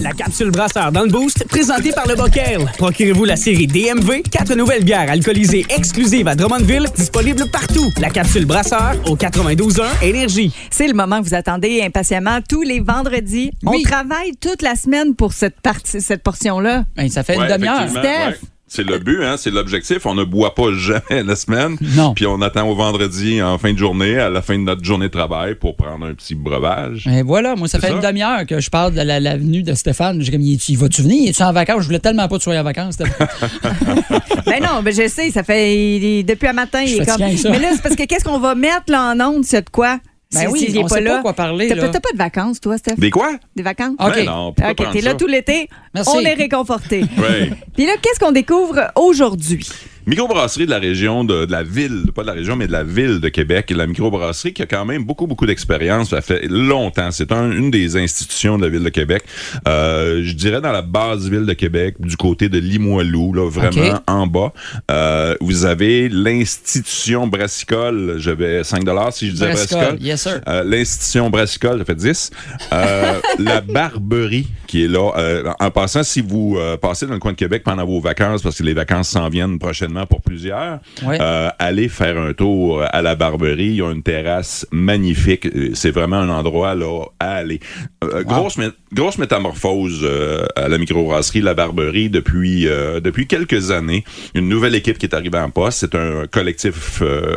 La 0.00 0.10
capsule 0.12 0.50
brasseur 0.50 0.90
dans 0.90 1.02
le 1.02 1.08
boost, 1.10 1.44
présentée 1.48 1.92
par 1.92 2.06
le 2.08 2.14
Bockel. 2.16 2.60
Procurez-vous 2.76 3.24
la 3.24 3.36
série 3.36 3.66
DMV, 3.66 4.22
quatre 4.30 4.54
nouvelles 4.54 4.84
bières 4.84 5.08
alcoolisées 5.10 5.64
exclusives 5.68 6.26
à 6.26 6.34
Drummondville, 6.34 6.86
disponibles 6.96 7.48
partout. 7.50 7.88
La 8.00 8.10
capsule 8.10 8.44
brasseur 8.44 8.94
au 9.06 9.16
92.1 9.16 9.82
Énergie. 10.02 10.52
C'est 10.70 10.88
le 10.88 10.94
moment 10.94 11.20
que 11.20 11.26
vous 11.28 11.34
attendez 11.34 11.82
impatiemment 11.82 12.40
tous 12.48 12.62
les 12.62 12.80
vendredis. 12.80 13.52
On 13.64 13.80
travaille 13.82 14.32
toute 14.40 14.62
la 14.62 14.74
semaine 14.74 15.14
pour 15.14 15.32
cette 15.32 15.60
partie, 15.60 16.00
cette 16.00 16.22
portion-là. 16.22 16.84
Ben, 16.96 17.08
ça 17.08 17.22
fait 17.22 17.36
Ouais, 17.36 17.46
une 17.48 17.56
demi-heure. 17.56 17.88
Steph. 17.88 18.00
ouais. 18.02 18.36
C'est 18.74 18.84
le 18.84 18.98
but, 18.98 19.22
hein, 19.22 19.34
c'est 19.36 19.50
l'objectif. 19.50 20.06
On 20.06 20.14
ne 20.14 20.24
boit 20.24 20.54
pas 20.54 20.72
jamais 20.72 21.22
la 21.22 21.36
semaine. 21.36 21.76
Non. 21.94 22.14
Puis 22.14 22.26
on 22.26 22.40
attend 22.40 22.66
au 22.66 22.74
vendredi 22.74 23.42
en 23.42 23.58
fin 23.58 23.74
de 23.74 23.78
journée, 23.78 24.18
à 24.18 24.30
la 24.30 24.40
fin 24.40 24.54
de 24.54 24.62
notre 24.62 24.82
journée 24.82 25.08
de 25.08 25.12
travail, 25.12 25.56
pour 25.56 25.76
prendre 25.76 26.06
un 26.06 26.14
petit 26.14 26.34
breuvage. 26.34 27.06
Et 27.06 27.20
voilà, 27.20 27.54
moi, 27.54 27.68
ça 27.68 27.78
fait 27.78 27.90
une 27.90 28.00
demi-heure 28.00 28.46
que 28.46 28.60
je 28.60 28.70
parle 28.70 28.94
de 28.94 29.02
la, 29.02 29.20
la 29.20 29.36
venue 29.36 29.62
de 29.62 29.74
Stéphane. 29.74 30.22
J'ai 30.22 30.32
comme, 30.32 30.40
il, 30.40 30.78
va-tu 30.78 31.02
venir? 31.02 31.28
Es-tu 31.28 31.42
en 31.42 31.52
vacances? 31.52 31.82
Je 31.82 31.86
voulais 31.86 31.98
tellement 31.98 32.26
pas 32.28 32.36
que 32.36 32.42
tu 32.42 32.44
sois 32.44 32.58
en 32.58 32.62
vacances. 32.62 32.94
Stéphane. 32.94 33.28
Ben 34.46 34.60
non, 34.60 34.82
ben 34.82 34.92
je 34.92 35.08
sais, 35.08 35.30
ça 35.30 35.42
fait 35.44 35.96
il 35.96 36.24
depuis 36.24 36.48
un 36.48 36.52
matin, 36.52 36.84
Je 36.84 36.96
il 36.96 37.02
est 37.02 37.06
comme. 37.06 37.36
ça. 37.36 37.50
Mais 37.50 37.58
là, 37.58 37.70
c'est 37.74 37.82
parce 37.82 37.94
que 37.94 38.02
qu'est-ce 38.04 38.24
qu'on 38.24 38.40
va 38.40 38.54
mettre 38.54 38.84
là 38.88 39.14
en 39.14 39.20
onde, 39.20 39.44
c'est 39.44 39.64
de 39.64 39.70
quoi? 39.70 39.98
Ben 40.34 40.48
oui, 40.50 40.60
s'il 40.60 40.76
est 40.76 40.82
on 40.82 40.88
sait 40.88 41.02
pas 41.04 41.20
quoi 41.20 41.32
parler, 41.34 41.68
T'as 41.68 41.74
là. 41.74 41.88
t'as 41.88 42.00
pas 42.00 42.12
de 42.12 42.18
vacances, 42.18 42.60
toi, 42.60 42.78
Steph? 42.78 42.94
Des 42.96 43.10
quoi? 43.10 43.36
Des 43.54 43.62
vacances? 43.62 43.94
OK. 43.98 44.14
Ben 44.14 44.24
non, 44.26 44.52
pourquoi 44.52 44.70
OK, 44.72 44.76
prendre 44.76 44.92
t'es 44.92 45.00
là 45.02 45.10
ça? 45.10 45.16
tout 45.16 45.26
l'été. 45.26 45.68
Merci. 45.94 46.10
On 46.14 46.20
est 46.20 46.34
réconforté. 46.34 47.00
Oui. 47.18 47.50
Puis 47.76 47.86
là, 47.86 47.92
qu'est-ce 48.00 48.18
qu'on 48.18 48.32
découvre 48.32 48.90
aujourd'hui? 48.96 49.68
Microbrasserie 50.06 50.66
de 50.66 50.70
la 50.70 50.78
région, 50.78 51.24
de, 51.24 51.44
de 51.46 51.52
la 51.52 51.62
ville, 51.62 52.04
pas 52.14 52.22
de 52.22 52.26
la 52.28 52.32
région, 52.32 52.56
mais 52.56 52.66
de 52.66 52.72
la 52.72 52.82
ville 52.84 53.20
de 53.20 53.28
Québec. 53.28 53.70
La 53.74 53.86
microbrasserie 53.86 54.52
qui 54.52 54.62
a 54.62 54.66
quand 54.66 54.84
même 54.84 55.04
beaucoup, 55.04 55.26
beaucoup 55.26 55.46
d'expérience. 55.46 56.10
Ça 56.10 56.20
fait 56.20 56.46
longtemps. 56.48 57.10
C'est 57.10 57.32
un- 57.32 57.50
une 57.52 57.70
des 57.70 57.96
institutions 57.96 58.58
de 58.58 58.64
la 58.64 58.68
ville 58.68 58.82
de 58.82 58.88
Québec. 58.88 59.22
Euh, 59.68 60.22
je 60.24 60.32
dirais 60.34 60.60
dans 60.60 60.72
la 60.72 60.82
base 60.82 61.28
ville 61.30 61.46
de 61.46 61.52
Québec, 61.52 61.96
du 62.00 62.16
côté 62.16 62.48
de 62.48 62.58
Limoilou, 62.58 63.32
là, 63.32 63.48
vraiment 63.48 64.00
en 64.06 64.26
bas. 64.26 64.52
Euh, 64.90 65.34
vous 65.40 65.64
avez 65.64 66.08
l'institution 66.08 67.26
brassicole. 67.26 68.16
J'avais 68.18 68.64
5 68.64 68.82
si 69.12 69.26
je 69.28 69.32
disais 69.32 69.46
Brassicole, 69.46 69.78
brassicole. 69.80 70.02
yes, 70.06 70.22
sir. 70.22 70.40
Euh, 70.48 70.64
L'institution 70.64 71.30
brassicole, 71.30 71.78
ça 71.78 71.84
fait 71.84 71.94
10. 71.94 72.30
Euh, 72.72 73.20
la 73.38 73.60
Barberie, 73.60 74.48
qui 74.66 74.84
est 74.84 74.88
là. 74.88 75.12
Euh, 75.16 75.52
en 75.60 75.70
passant, 75.70 76.02
si 76.02 76.20
vous 76.20 76.56
euh, 76.58 76.76
passez 76.76 77.06
dans 77.06 77.14
le 77.14 77.18
coin 77.20 77.32
de 77.32 77.36
Québec 77.36 77.62
pendant 77.64 77.84
vos 77.86 78.00
vacances, 78.00 78.42
parce 78.42 78.56
que 78.58 78.62
les 78.62 78.74
vacances 78.74 79.08
s'en 79.10 79.28
viennent 79.28 79.58
prochainement 79.58 79.91
pour 80.06 80.20
plusieurs, 80.22 80.80
Oui. 81.04 81.16
euh, 81.20 81.48
allez 81.58 81.88
faire 81.88 82.18
un 82.18 82.32
tour 82.32 82.82
à 82.82 83.02
la 83.02 83.14
Barberie. 83.14 83.74
Ils 83.74 83.82
ont 83.82 83.90
une 83.92 84.02
terrasse 84.02 84.66
magnifique. 84.72 85.46
Euh, 85.46 85.70
C'est 85.74 85.90
vraiment 85.90 86.16
un 86.16 86.28
endroit 86.28 86.74
là 86.74 87.04
à 87.20 87.34
aller. 87.36 87.60
Euh, 88.04 88.22
grosse, 88.24 88.58
mé- 88.58 88.72
grosse 88.92 89.18
métamorphose 89.18 90.00
euh, 90.02 90.44
à 90.56 90.68
la 90.68 90.78
microbrasserie 90.78 91.40
La 91.40 91.54
Barberie 91.54 92.10
depuis, 92.10 92.66
euh, 92.68 93.00
depuis 93.00 93.26
quelques 93.26 93.70
années. 93.70 94.04
Une 94.34 94.48
nouvelle 94.48 94.74
équipe 94.74 94.98
qui 94.98 95.06
est 95.06 95.14
arrivée 95.14 95.38
en 95.38 95.50
poste. 95.50 95.78
C'est 95.80 95.94
un 95.94 96.26
collectif 96.26 97.00
euh, 97.02 97.36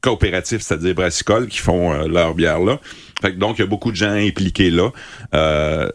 coopératif, 0.00 0.62
c'est-à-dire 0.62 0.94
brassicole, 0.94 1.46
qui 1.48 1.58
font 1.58 1.92
euh, 1.92 2.06
leur 2.08 2.34
bière 2.34 2.60
là. 2.60 2.78
Fait 3.20 3.32
que 3.32 3.36
donc, 3.38 3.58
il 3.58 3.60
y 3.60 3.64
a 3.64 3.66
beaucoup 3.66 3.90
de 3.90 3.96
gens 3.96 4.12
impliqués 4.12 4.70
là. 4.70 4.90
Euh, 5.34 5.90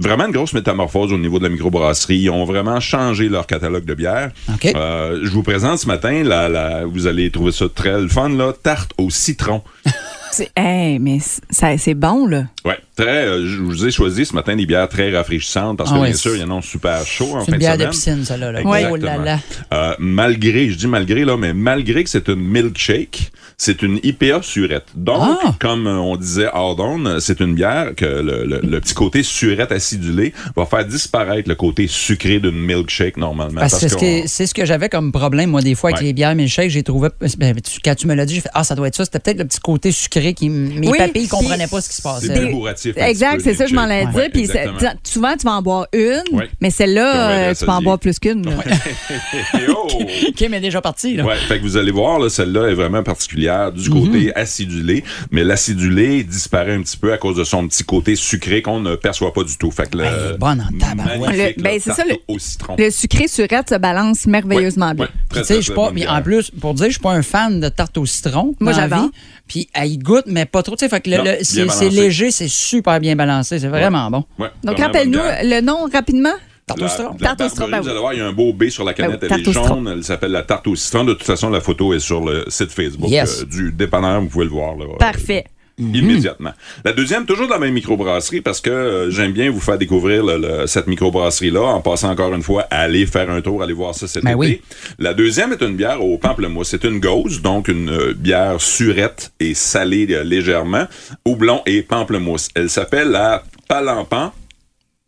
Vraiment 0.00 0.26
une 0.26 0.30
grosse 0.32 0.52
métamorphose 0.52 1.12
au 1.12 1.18
niveau 1.18 1.40
de 1.40 1.42
la 1.44 1.48
microbrasserie. 1.48 2.18
Ils 2.18 2.30
ont 2.30 2.44
vraiment 2.44 2.78
changé 2.78 3.28
leur 3.28 3.48
catalogue 3.48 3.84
de 3.84 3.94
bières. 3.94 4.30
OK. 4.48 4.66
Euh, 4.66 5.18
je 5.24 5.28
vous 5.30 5.42
présente 5.42 5.80
ce 5.80 5.88
matin, 5.88 6.22
la, 6.22 6.48
la- 6.48 6.86
vous 6.86 7.08
allez 7.08 7.32
trouver 7.32 7.50
ça 7.50 7.64
très 7.68 8.00
le 8.00 8.06
fun, 8.06 8.28
là, 8.28 8.52
tarte 8.52 8.92
au 8.96 9.10
citron. 9.10 9.60
Hey, 10.56 10.98
mais 10.98 11.18
c'est- 11.20 11.76
ça- 11.78 11.94
bon, 11.94 12.26
là. 12.26 12.44
Ouais, 12.64 12.78
très. 12.96 13.26
euh, 13.26 13.46
je 13.46 13.58
vous 13.62 13.86
ai 13.86 13.90
choisi 13.90 14.24
ce 14.26 14.34
matin 14.34 14.54
des 14.56 14.66
bières 14.66 14.88
très 14.88 15.14
rafraîchissantes 15.14 15.76
parce 15.78 15.90
que 15.90 15.96
Ah 15.96 16.00
ouais, 16.00 16.08
bien 16.10 16.16
sûr, 16.16 16.34
il 16.36 16.40
y 16.40 16.44
en 16.44 16.56
a 16.58 16.62
super 16.62 17.04
chaud 17.06 17.34
en 17.36 17.44
fin 17.44 17.52
une 17.52 17.58
bière 17.58 17.74
de 17.76 17.82
semaine. 17.82 17.90
piscine, 17.90 18.24
celle-là. 18.24 18.52
là. 18.52 18.60
Exactement. 18.60 18.90
Oh 18.92 18.96
là 18.96 19.16
là. 19.18 19.38
Euh, 19.72 19.94
malgré, 19.98 20.68
je 20.70 20.76
dis 20.76 20.86
malgré 20.86 21.24
là, 21.24 21.36
mais 21.36 21.52
malgré 21.54 22.04
que 22.04 22.10
c'est 22.10 22.28
une 22.28 22.40
milkshake, 22.40 23.30
c'est 23.56 23.82
une 23.82 23.98
IPA 24.04 24.42
surette. 24.42 24.86
Donc, 24.94 25.38
Ah! 25.44 25.54
comme 25.58 25.86
euh, 25.86 25.96
on 25.98 26.16
disait 26.16 26.48
hors 26.52 26.76
d'onde, 26.76 27.18
c'est 27.20 27.40
une 27.40 27.54
bière 27.54 27.94
que 27.96 28.04
le, 28.04 28.44
le- 28.44 28.60
le 28.62 28.80
petit 28.80 28.94
côté 28.94 29.22
surette 29.22 29.72
acidulé 29.72 30.32
va 30.56 30.64
faire 30.66 30.84
disparaître 30.84 31.48
le 31.48 31.54
côté 31.56 31.86
sucré 31.88 32.38
d'une 32.38 32.58
milkshake 32.60 33.16
normalement. 33.16 33.60
Parce 33.60 33.74
que 33.74 33.80
c'est 33.80 33.88
ce 33.88 33.94
qu'on- 33.96 34.22
que- 34.22 34.28
c'est 34.28 34.46
ce 34.46 34.54
que 34.54 34.64
j'avais 34.64 34.88
comme 34.88 35.10
problème, 35.12 35.50
moi, 35.50 35.60
des 35.62 35.74
fois, 35.74 35.90
avec 35.90 36.00
Ouais. 36.00 36.06
les 36.06 36.12
bières 36.12 36.34
milkshake. 36.34 36.70
J'ai 36.70 36.82
trouvé. 36.82 37.08
ben, 37.38 37.54
tu- 37.60 37.80
quand 37.84 37.94
tu 37.94 38.06
me 38.06 38.14
l'as 38.14 38.26
dit, 38.26 38.36
j'ai 38.36 38.40
fait 38.42 38.50
Ah, 38.54 38.64
ça 38.64 38.74
doit 38.74 38.88
être 38.88 38.96
ça. 38.96 39.04
C'était 39.04 39.18
peut-être 39.20 39.38
le 39.38 39.44
petit 39.44 39.60
côté 39.60 39.90
sucré 39.92 40.17
qui. 40.34 40.46
m- 40.46 40.72
Mes 40.78 40.88
Oui, 40.88 40.98
papilles 40.98 41.24
ne 41.24 41.28
comprenaient 41.28 41.66
pas 41.66 41.80
ce 41.80 41.88
qui 41.88 41.94
se 41.96 42.02
c'est 42.02 42.08
passait. 42.08 42.34
plus 42.40 42.50
bourratif. 42.50 42.96
Exact, 42.96 43.40
c'est 43.42 43.54
ça, 43.54 43.66
je 43.66 43.74
m'en 43.74 43.86
dire. 43.86 44.10
Ouais, 44.14 44.28
Puis 44.30 44.46
c'est- 44.46 44.68
souvent, 45.04 45.34
tu 45.36 45.44
vas 45.44 45.52
en 45.52 45.62
boire 45.62 45.86
une, 45.92 46.22
Ouais. 46.32 46.48
mais 46.60 46.70
celle-là, 46.70 47.30
euh, 47.30 47.46
là, 47.48 47.54
tu 47.54 47.64
peux 47.64 47.70
en 47.70 47.78
dit. 47.78 47.84
boire 47.84 47.98
plus 47.98 48.18
qu'une. 48.18 48.44
oh! 49.68 49.88
OK, 50.28 50.46
mais 50.50 50.60
déjà 50.60 50.80
parti, 50.80 51.16
là. 51.16 51.24
Ouais, 51.24 51.36
fait 51.36 51.58
que 51.58 51.62
vous 51.62 51.76
allez 51.76 51.90
voir, 51.90 52.18
là, 52.18 52.28
celle-là 52.28 52.68
est 52.68 52.74
vraiment 52.74 53.02
particulière 53.02 53.72
du 53.72 53.90
Mhm. 53.90 54.00
côté 54.06 54.34
acidulé, 54.36 55.04
mais 55.30 55.44
l'acidulé 55.44 56.22
disparaît 56.24 56.74
un 56.74 56.82
petit 56.82 56.96
peu 56.96 57.12
à 57.12 57.18
cause 57.18 57.36
de 57.36 57.44
son 57.44 57.66
petit 57.68 57.84
côté 57.84 58.16
sucré 58.16 58.62
qu'on 58.62 58.80
ne 58.80 58.96
perçoit 58.96 59.32
pas 59.32 59.44
du 59.44 59.56
tout. 59.56 59.70
Fait 59.70 59.90
que 59.90 59.98
le, 59.98 60.04
est 60.04 60.38
bonne 60.38 60.60
en 60.60 60.78
tabarouette. 60.78 61.20
magnifique, 61.20 61.56
Le- 61.58 61.62
ben, 61.62 61.80
c'est 61.82 61.92
ça, 61.92 62.04
le- 62.08 62.16
au 62.28 62.38
citron. 62.38 62.76
Le 62.78 62.90
sucré 62.90 63.28
surette 63.28 63.70
se 63.70 63.74
balance 63.76 64.26
merveilleusement 64.26 64.88
Ouais, 64.88 64.94
bien. 64.94 65.04
ouais, 65.04 65.10
très, 65.28 65.40
Tu 65.40 65.46
sais, 65.46 65.54
très, 65.54 65.62
je 65.62 65.66
suis 65.66 65.74
pas. 65.74 65.90
mais 65.92 66.06
en 66.06 66.22
plus, 66.22 66.50
pour 66.50 66.74
dire, 66.74 66.86
je 66.86 66.92
suis 66.92 67.00
pas 67.00 67.12
un 67.12 67.22
fan 67.22 67.60
de 67.60 67.68
tarte 67.68 67.96
au 67.98 68.06
citron. 68.06 68.54
Moi, 68.60 68.72
vie. 68.72 69.10
Puis 69.46 69.68
elle 69.74 69.88
y 69.92 69.98
goûte, 70.08 70.24
mais 70.26 70.44
pas 70.46 70.62
trop. 70.62 70.74
Tu 70.74 70.84
sais, 70.84 70.88
fait 70.88 71.00
que 71.00 71.10
le- 71.10 71.16
Non, 71.18 71.24
le- 71.24 71.64
bien 71.64 71.68
c'est 71.72 71.88
léger, 71.90 72.30
c'est 72.30 72.48
super 72.48 72.98
bien 73.00 73.14
balancé. 73.14 73.58
C'est 73.58 73.68
vraiment 73.68 74.10
bon. 74.10 74.24
Ouais, 74.38 74.48
Donc, 74.64 74.78
rappelle-nous 74.80 75.20
le 75.44 75.60
nom 75.60 75.86
rapidement. 75.92 76.34
Tarte 76.66 76.82
au 76.82 76.88
citron. 76.88 77.14
Tarte 77.14 77.40
au 77.40 77.48
citron, 77.48 77.68
ben 77.70 77.78
vous 77.80 77.84
oui. 77.86 77.90
allez 77.92 78.00
voir, 78.00 78.12
il 78.12 78.18
y 78.18 78.22
a 78.22 78.26
un 78.26 78.32
beau 78.32 78.52
B 78.52 78.68
sur 78.68 78.84
la 78.84 78.92
canette, 78.92 79.20
Ben 79.22 79.28
oui, 79.32 79.42
elle 79.42 79.48
est 79.48 79.52
jaune, 79.52 79.88
elle 79.90 80.04
s'appelle 80.04 80.32
la 80.32 80.42
tarte 80.42 80.66
au 80.66 80.76
citron. 80.76 81.04
De 81.04 81.14
toute 81.14 81.22
façon, 81.22 81.48
la 81.48 81.60
photo 81.62 81.94
est 81.94 81.98
sur 82.00 82.20
le 82.22 82.44
site 82.48 82.70
Facebook 82.72 83.08
Yes. 83.10 83.40
euh, 83.40 83.44
du 83.46 83.72
dépanneur, 83.72 84.20
vous 84.20 84.26
pouvez 84.28 84.44
le 84.44 84.50
voir. 84.50 84.76
Là, 84.76 84.84
Parfait. 84.98 85.44
euh, 85.46 85.50
Immédiatement. 85.78 86.52
La 86.84 86.92
deuxième, 86.92 87.24
toujours 87.26 87.46
dans 87.46 87.54
la 87.54 87.60
même 87.60 87.74
microbrasserie, 87.74 88.40
parce 88.40 88.60
que 88.60 88.70
euh, 88.70 89.10
j'aime 89.10 89.32
bien 89.32 89.50
vous 89.50 89.60
faire 89.60 89.78
découvrir 89.78 90.24
le- 90.24 90.38
le- 90.38 90.66
cette 90.66 90.86
microbrasserie-là, 90.88 91.62
en 91.62 91.80
passant 91.80 92.10
encore 92.10 92.34
une 92.34 92.42
fois 92.42 92.66
à 92.70 92.80
aller 92.80 93.06
faire 93.06 93.30
un 93.30 93.40
tour, 93.40 93.62
aller 93.62 93.72
voir 93.72 93.94
ça 93.94 94.08
cet 94.08 94.24
Ben 94.24 94.30
été. 94.30 94.38
oui. 94.38 94.60
La 94.98 95.14
deuxième 95.14 95.52
est 95.52 95.62
une 95.62 95.76
bière 95.76 96.04
au 96.04 96.18
pamplemousse. 96.18 96.68
C'est 96.70 96.84
une 96.84 96.98
gauze, 97.00 97.40
donc 97.42 97.68
une 97.68 97.90
euh, 97.90 98.14
bière 98.14 98.60
surette 98.60 99.32
et 99.40 99.54
salée 99.54 100.06
euh, 100.10 100.24
légèrement, 100.24 100.86
houblon 101.24 101.62
et 101.66 101.82
pamplemousse. 101.82 102.48
Elle 102.54 102.70
s'appelle 102.70 103.08
la 103.10 103.44
Palampan 103.68 104.32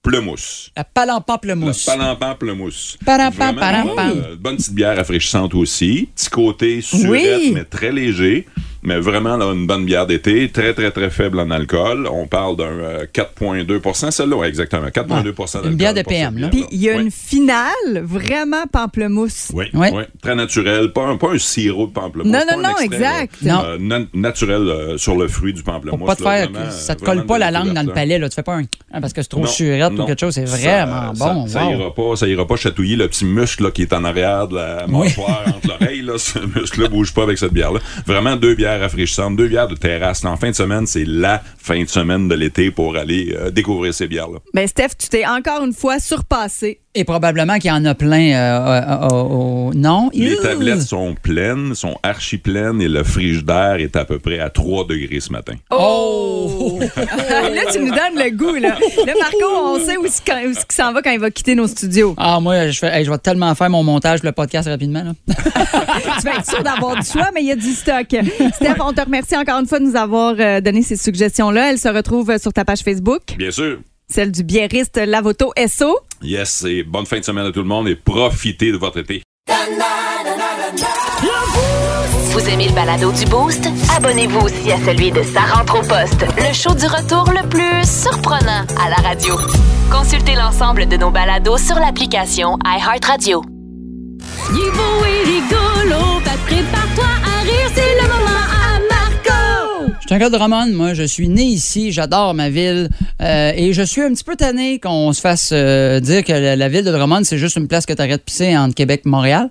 Plemousse. 0.02 0.70
La 0.76 0.84
palampamplemousse. 0.84 1.86
La 1.86 1.94
Palampan 1.96 2.34
Plemousse. 2.36 2.96
Palampan, 3.04 3.54
palampan. 3.54 4.08
euh, 4.16 4.36
bonne 4.38 4.56
petite 4.56 4.72
bière 4.72 4.96
rafraîchissante 4.96 5.54
aussi. 5.54 6.08
Petit 6.16 6.30
côté 6.30 6.80
surette, 6.80 7.10
Oui. 7.42 7.52
mais 7.54 7.64
très 7.64 7.92
léger. 7.92 8.46
Mais 8.82 8.98
vraiment 9.00 9.36
là, 9.36 9.52
une 9.52 9.66
bonne 9.66 9.84
bière 9.84 10.06
d'été, 10.06 10.48
très 10.48 10.72
très 10.74 10.90
très 10.90 11.10
faible 11.10 11.38
en 11.40 11.50
alcool. 11.50 12.08
On 12.10 12.26
parle 12.26 12.56
d'un 12.56 12.64
euh, 12.64 13.06
4,2% 13.12 14.10
celle-là, 14.10 14.44
exactement, 14.44 14.86
4,2% 14.86 15.52
d'alcool. 15.52 15.70
Une 15.70 15.76
bière 15.76 15.94
de 15.94 16.02
PM, 16.02 16.38
là. 16.38 16.48
Puis 16.48 16.64
il 16.70 16.80
y 16.80 16.88
a 16.90 16.96
Oui. 16.96 17.02
une 17.02 17.10
finale 17.10 18.02
vraiment 18.02 18.64
pamplemousse. 18.70 19.50
Oui, 19.52 19.66
oui, 19.74 19.88
très 20.22 20.34
naturel, 20.34 20.92
pas 20.92 21.06
un, 21.06 21.16
pas 21.16 21.30
un 21.32 21.38
sirop 21.38 21.86
de 21.88 21.92
pamplemousse. 21.92 22.32
Non, 22.32 22.40
pas 22.46 22.56
non, 22.56 22.64
un 22.64 22.72
non, 22.72 22.78
extrait, 22.78 22.84
exact. 22.96 23.34
Non. 23.42 23.62
Euh, 23.64 23.78
na- 23.78 24.06
naturel 24.14 24.62
euh, 24.62 24.98
sur 24.98 25.16
le 25.16 25.28
fruit 25.28 25.52
du 25.52 25.62
Pour 25.62 25.74
pamplemousse. 25.74 26.06
pas 26.06 26.16
te 26.16 26.22
là, 26.24 26.30
faire, 26.38 26.50
vraiment, 26.50 26.70
ça 26.70 26.94
te 26.94 27.04
colle 27.04 27.26
pas 27.26 27.38
la 27.38 27.50
langue 27.50 27.72
dans 27.72 27.86
le 27.86 27.92
palais, 27.92 28.18
là. 28.18 28.28
Tu 28.28 28.34
fais 28.34 28.42
pas 28.42 28.54
un. 28.56 28.62
hein, 28.92 29.00
parce 29.00 29.12
que 29.12 29.22
c'est 29.22 29.28
trop 29.28 29.40
Non, 29.40 29.46
surette 29.46 29.92
ou 29.98 30.04
quelque 30.04 30.20
chose. 30.20 30.34
C'est 30.34 30.44
vraiment 30.44 31.14
ça- 31.14 31.34
bon. 31.34 31.46
Ça, 31.46 31.64
wow. 31.66 31.72
ira 31.72 31.94
pas, 31.94 32.16
ça 32.16 32.26
ira 32.28 32.46
pas 32.46 32.56
chatouiller 32.56 32.96
le 32.96 33.08
petit 33.08 33.24
muscle 33.24 33.64
là, 33.64 33.70
qui 33.70 33.82
est 33.82 33.92
en 33.92 34.04
arrière 34.04 34.48
de 34.48 34.56
la 34.56 34.84
Oui. 34.88 35.04
mâchoire 35.08 35.44
entre 35.46 35.68
l'oreille. 35.68 35.89
Là. 36.02 36.14
Ce 36.18 36.38
muscle-là 36.38 36.88
bouge 36.88 37.12
pas 37.14 37.22
avec 37.22 37.38
cette 37.38 37.52
bière-là. 37.52 37.80
Vraiment 38.06 38.36
deux 38.36 38.54
bières 38.54 38.80
rafraîchissantes, 38.80 39.36
deux 39.36 39.48
bières 39.48 39.68
de 39.68 39.74
terrasse. 39.74 40.24
En 40.24 40.36
fin 40.36 40.50
de 40.50 40.54
semaine, 40.56 40.86
c'est 40.86 41.04
la 41.06 41.42
fin 41.58 41.82
de 41.82 41.88
semaine 41.88 42.28
de 42.28 42.34
l'été 42.34 42.70
pour 42.70 42.96
aller 42.96 43.34
euh, 43.38 43.50
découvrir 43.50 43.92
ces 43.94 44.06
bières-là. 44.06 44.38
Ben 44.54 44.66
Steph, 44.66 44.90
tu 44.98 45.08
t'es 45.08 45.26
encore 45.26 45.64
une 45.64 45.72
fois 45.72 45.98
surpassé. 45.98 46.80
Et 46.92 47.04
probablement 47.04 47.58
qu'il 47.58 47.70
y 47.70 47.72
en 47.72 47.84
a 47.84 47.94
plein. 47.94 48.32
euh, 48.32 48.66
euh, 48.66 48.80
euh, 49.04 49.08
au- 49.08 49.72
non? 49.74 50.10
Les 50.12 50.36
tablettes 50.36 50.82
sont 50.82 51.14
pleines, 51.14 51.74
sont 51.76 51.96
archi 52.02 52.36
pleines 52.36 52.82
et 52.82 52.88
le 52.88 53.04
frigidaire 53.04 53.76
est 53.78 53.94
à 53.94 54.04
peu 54.04 54.18
près 54.18 54.40
à 54.40 54.50
3 54.50 54.86
degrés 54.88 55.20
ce 55.20 55.30
matin. 55.30 55.54
Oh! 55.70 56.80
là, 56.96 57.62
tu 57.72 57.78
nous 57.78 57.90
donnes 57.90 58.16
le 58.16 58.30
goût. 58.36 58.54
Là, 58.56 58.76
là 59.06 59.12
Marco, 59.20 59.44
on 59.66 59.78
sait 59.78 59.96
où 59.98 60.02
qu'il 60.02 60.54
s'en 60.74 60.92
va 60.92 61.00
quand 61.00 61.12
il 61.12 61.20
va 61.20 61.30
quitter 61.30 61.54
nos 61.54 61.68
studios. 61.68 62.14
Ah, 62.16 62.40
moi, 62.40 62.68
je, 62.70 62.78
fais, 62.80 62.88
hey, 62.88 63.04
je 63.04 63.10
vais 63.12 63.18
tellement 63.18 63.54
faire 63.54 63.70
mon 63.70 63.84
montage 63.84 64.24
le 64.24 64.32
podcast 64.32 64.68
rapidement. 64.68 65.04
Là. 65.04 65.34
tu 66.18 66.24
vas 66.26 66.34
être 66.36 66.48
sûr 66.50 66.62
d'avoir 66.62 66.96
du 66.96 67.06
choix, 67.06 67.30
mais 67.34 67.42
il 67.42 67.46
y 67.48 67.52
a 67.52 67.56
du 67.56 67.72
stock. 67.72 68.06
Steph, 68.54 68.74
on 68.80 68.92
te 68.92 69.00
remercie 69.00 69.36
encore 69.36 69.58
une 69.60 69.66
fois 69.66 69.78
de 69.78 69.84
nous 69.84 69.96
avoir 69.96 70.34
euh, 70.38 70.60
donné 70.60 70.82
ces 70.82 70.96
suggestions-là. 70.96 71.70
Elles 71.70 71.78
se 71.78 71.88
retrouvent 71.88 72.36
sur 72.38 72.52
ta 72.52 72.64
page 72.64 72.80
Facebook, 72.80 73.22
Bien 73.36 73.50
sûr. 73.50 73.78
celle 74.08 74.32
du 74.32 74.42
biériste 74.44 74.98
Lavoto 75.04 75.52
SO. 75.66 75.96
Yes, 76.22 76.64
et 76.68 76.82
bonne 76.82 77.06
fin 77.06 77.18
de 77.18 77.24
semaine 77.24 77.46
à 77.46 77.52
tout 77.52 77.60
le 77.60 77.66
monde 77.68 77.88
et 77.88 77.96
profitez 77.96 78.72
de 78.72 78.76
votre 78.76 78.98
été. 78.98 79.22
Vous 82.32 82.48
aimez 82.48 82.68
le 82.68 82.74
balado 82.74 83.10
du 83.12 83.24
Boost? 83.26 83.68
Abonnez-vous 83.96 84.40
aussi 84.40 84.70
à 84.72 84.78
celui 84.84 85.10
de 85.10 85.22
Sa 85.22 85.40
rentre 85.40 85.76
au 85.80 85.82
poste, 85.82 86.24
le 86.38 86.54
show 86.54 86.74
du 86.74 86.86
retour 86.86 87.24
le 87.30 87.46
plus 87.48 87.84
surprenant 87.88 88.64
à 88.84 88.88
la 88.88 88.96
radio. 89.08 89.36
Consultez 89.90 90.34
l'ensemble 90.36 90.86
de 90.86 90.96
nos 90.96 91.10
balados 91.10 91.58
sur 91.58 91.74
l'application 91.76 92.56
iHeartRadio. 92.64 93.42
Est 94.52 95.24
rigolo, 95.24 96.20
fait 96.24 96.54
prépare-toi 96.56 97.04
à 97.04 97.42
rire, 97.42 97.70
c'est 97.72 97.94
le 98.02 98.08
moment 98.08 98.40
à 98.50 98.80
Marco! 98.90 99.92
Je 100.00 100.06
suis 100.08 100.14
un 100.14 100.18
gars 100.18 100.28
de 100.28 100.36
Drummond, 100.36 100.72
moi. 100.72 100.92
Je 100.92 101.04
suis 101.04 101.28
né 101.28 101.44
ici, 101.44 101.92
j'adore 101.92 102.34
ma 102.34 102.50
ville. 102.50 102.88
euh, 103.22 103.52
et 103.54 103.72
je 103.72 103.82
suis 103.82 104.02
un 104.02 104.12
petit 104.12 104.24
peu 104.24 104.34
tanné 104.34 104.80
qu'on 104.80 105.12
se 105.12 105.20
fasse 105.20 105.50
euh, 105.52 106.00
dire 106.00 106.24
que 106.24 106.32
la, 106.32 106.56
la 106.56 106.68
ville 106.68 106.84
de 106.84 106.90
Drummond, 106.90 107.22
c'est 107.22 107.38
juste 107.38 107.56
une 107.56 107.68
place 107.68 107.86
que 107.86 107.92
t'arrêtes 107.92 108.18
de 108.20 108.24
pisser 108.24 108.56
entre 108.56 108.74
Québec 108.74 109.02
et 109.06 109.08
Montréal. 109.08 109.50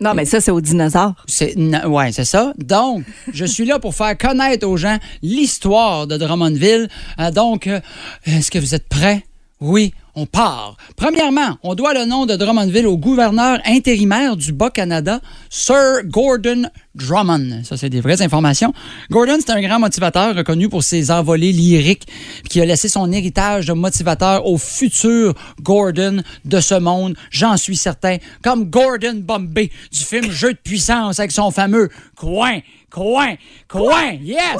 Non, 0.00 0.12
mais 0.12 0.26
ça, 0.26 0.42
c'est 0.42 0.50
aux 0.50 0.60
dinosaures. 0.60 1.14
C'est 1.26 1.56
ouais, 1.86 2.12
c'est 2.12 2.26
ça. 2.26 2.52
Donc, 2.58 3.04
je 3.32 3.46
suis 3.46 3.64
là 3.64 3.78
pour 3.78 3.94
faire 3.94 4.18
connaître 4.18 4.66
aux 4.66 4.76
gens 4.76 4.98
l'histoire 5.22 6.06
de 6.06 6.18
Drummondville. 6.18 6.88
Euh, 7.18 7.30
donc, 7.30 7.66
euh, 7.66 7.80
est-ce 8.26 8.50
que 8.50 8.58
vous 8.58 8.74
êtes 8.74 8.88
prêts? 8.88 9.24
Oui, 9.60 9.94
on 10.14 10.26
part. 10.26 10.76
Premièrement, 10.96 11.58
on 11.62 11.74
doit 11.74 11.94
le 11.94 12.04
nom 12.04 12.26
de 12.26 12.36
Drummondville 12.36 12.86
au 12.86 12.96
gouverneur 12.96 13.58
intérimaire 13.66 14.36
du 14.36 14.52
Bas-Canada, 14.52 15.20
Sir 15.50 16.04
Gordon 16.04 16.64
Drummond. 16.94 17.62
Ça, 17.64 17.76
c'est 17.76 17.90
des 17.90 18.00
vraies 18.00 18.22
informations. 18.22 18.72
Gordon, 19.10 19.38
c'est 19.40 19.50
un 19.50 19.60
grand 19.60 19.78
motivateur 19.78 20.34
reconnu 20.34 20.68
pour 20.68 20.82
ses 20.82 21.10
envolées 21.10 21.52
lyriques 21.52 22.06
qui 22.48 22.60
a 22.60 22.64
laissé 22.64 22.88
son 22.88 23.10
héritage 23.12 23.66
de 23.66 23.72
motivateur 23.72 24.46
au 24.46 24.58
futur 24.58 25.34
Gordon 25.62 26.22
de 26.44 26.60
ce 26.60 26.74
monde, 26.74 27.16
j'en 27.30 27.56
suis 27.56 27.76
certain, 27.76 28.18
comme 28.42 28.70
Gordon 28.70 29.14
Bombay 29.16 29.70
du 29.92 30.00
film 30.00 30.30
Jeu 30.30 30.52
de 30.52 30.58
puissance 30.58 31.18
avec 31.18 31.32
son 31.32 31.50
fameux 31.50 31.88
coin, 32.16 32.60
coin, 32.90 33.34
coin, 33.68 34.12
yes! 34.22 34.58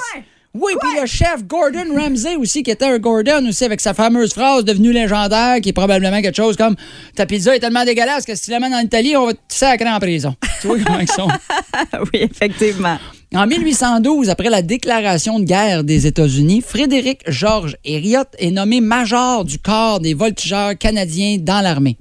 Oui, 0.54 0.72
puis 0.80 1.00
le 1.00 1.06
chef 1.06 1.44
Gordon 1.48 1.92
Ramsay 1.96 2.36
aussi, 2.36 2.62
qui 2.62 2.70
était 2.70 2.84
un 2.84 2.98
Gordon 2.98 3.44
aussi, 3.48 3.64
avec 3.64 3.80
sa 3.80 3.92
fameuse 3.92 4.32
phrase 4.32 4.64
devenue 4.64 4.92
légendaire, 4.92 5.60
qui 5.60 5.70
est 5.70 5.72
probablement 5.72 6.22
quelque 6.22 6.36
chose 6.36 6.56
comme 6.56 6.76
Ta 7.16 7.26
pizza 7.26 7.56
est 7.56 7.58
tellement 7.58 7.84
dégueulasse 7.84 8.24
que 8.24 8.36
si 8.36 8.42
tu 8.44 8.50
l'amènes 8.52 8.72
en 8.72 8.78
Italie, 8.78 9.16
on 9.16 9.26
va 9.26 9.32
te 9.32 9.38
sacrer 9.48 9.90
en 9.90 9.98
prison. 9.98 10.36
Tu 10.60 10.68
vois 10.68 10.78
comment 10.78 11.00
ils 11.00 11.10
sont? 11.10 11.28
oui, 12.12 12.20
effectivement. 12.20 12.98
En 13.34 13.48
1812, 13.48 14.30
après 14.30 14.48
la 14.48 14.62
déclaration 14.62 15.40
de 15.40 15.44
guerre 15.44 15.82
des 15.82 16.06
États-Unis, 16.06 16.62
Frédéric 16.64 17.22
George 17.26 17.76
Hériot 17.84 18.22
est 18.38 18.52
nommé 18.52 18.80
major 18.80 19.44
du 19.44 19.58
corps 19.58 19.98
des 19.98 20.14
voltigeurs 20.14 20.78
canadiens 20.78 21.38
dans 21.40 21.60
l'armée. 21.62 21.98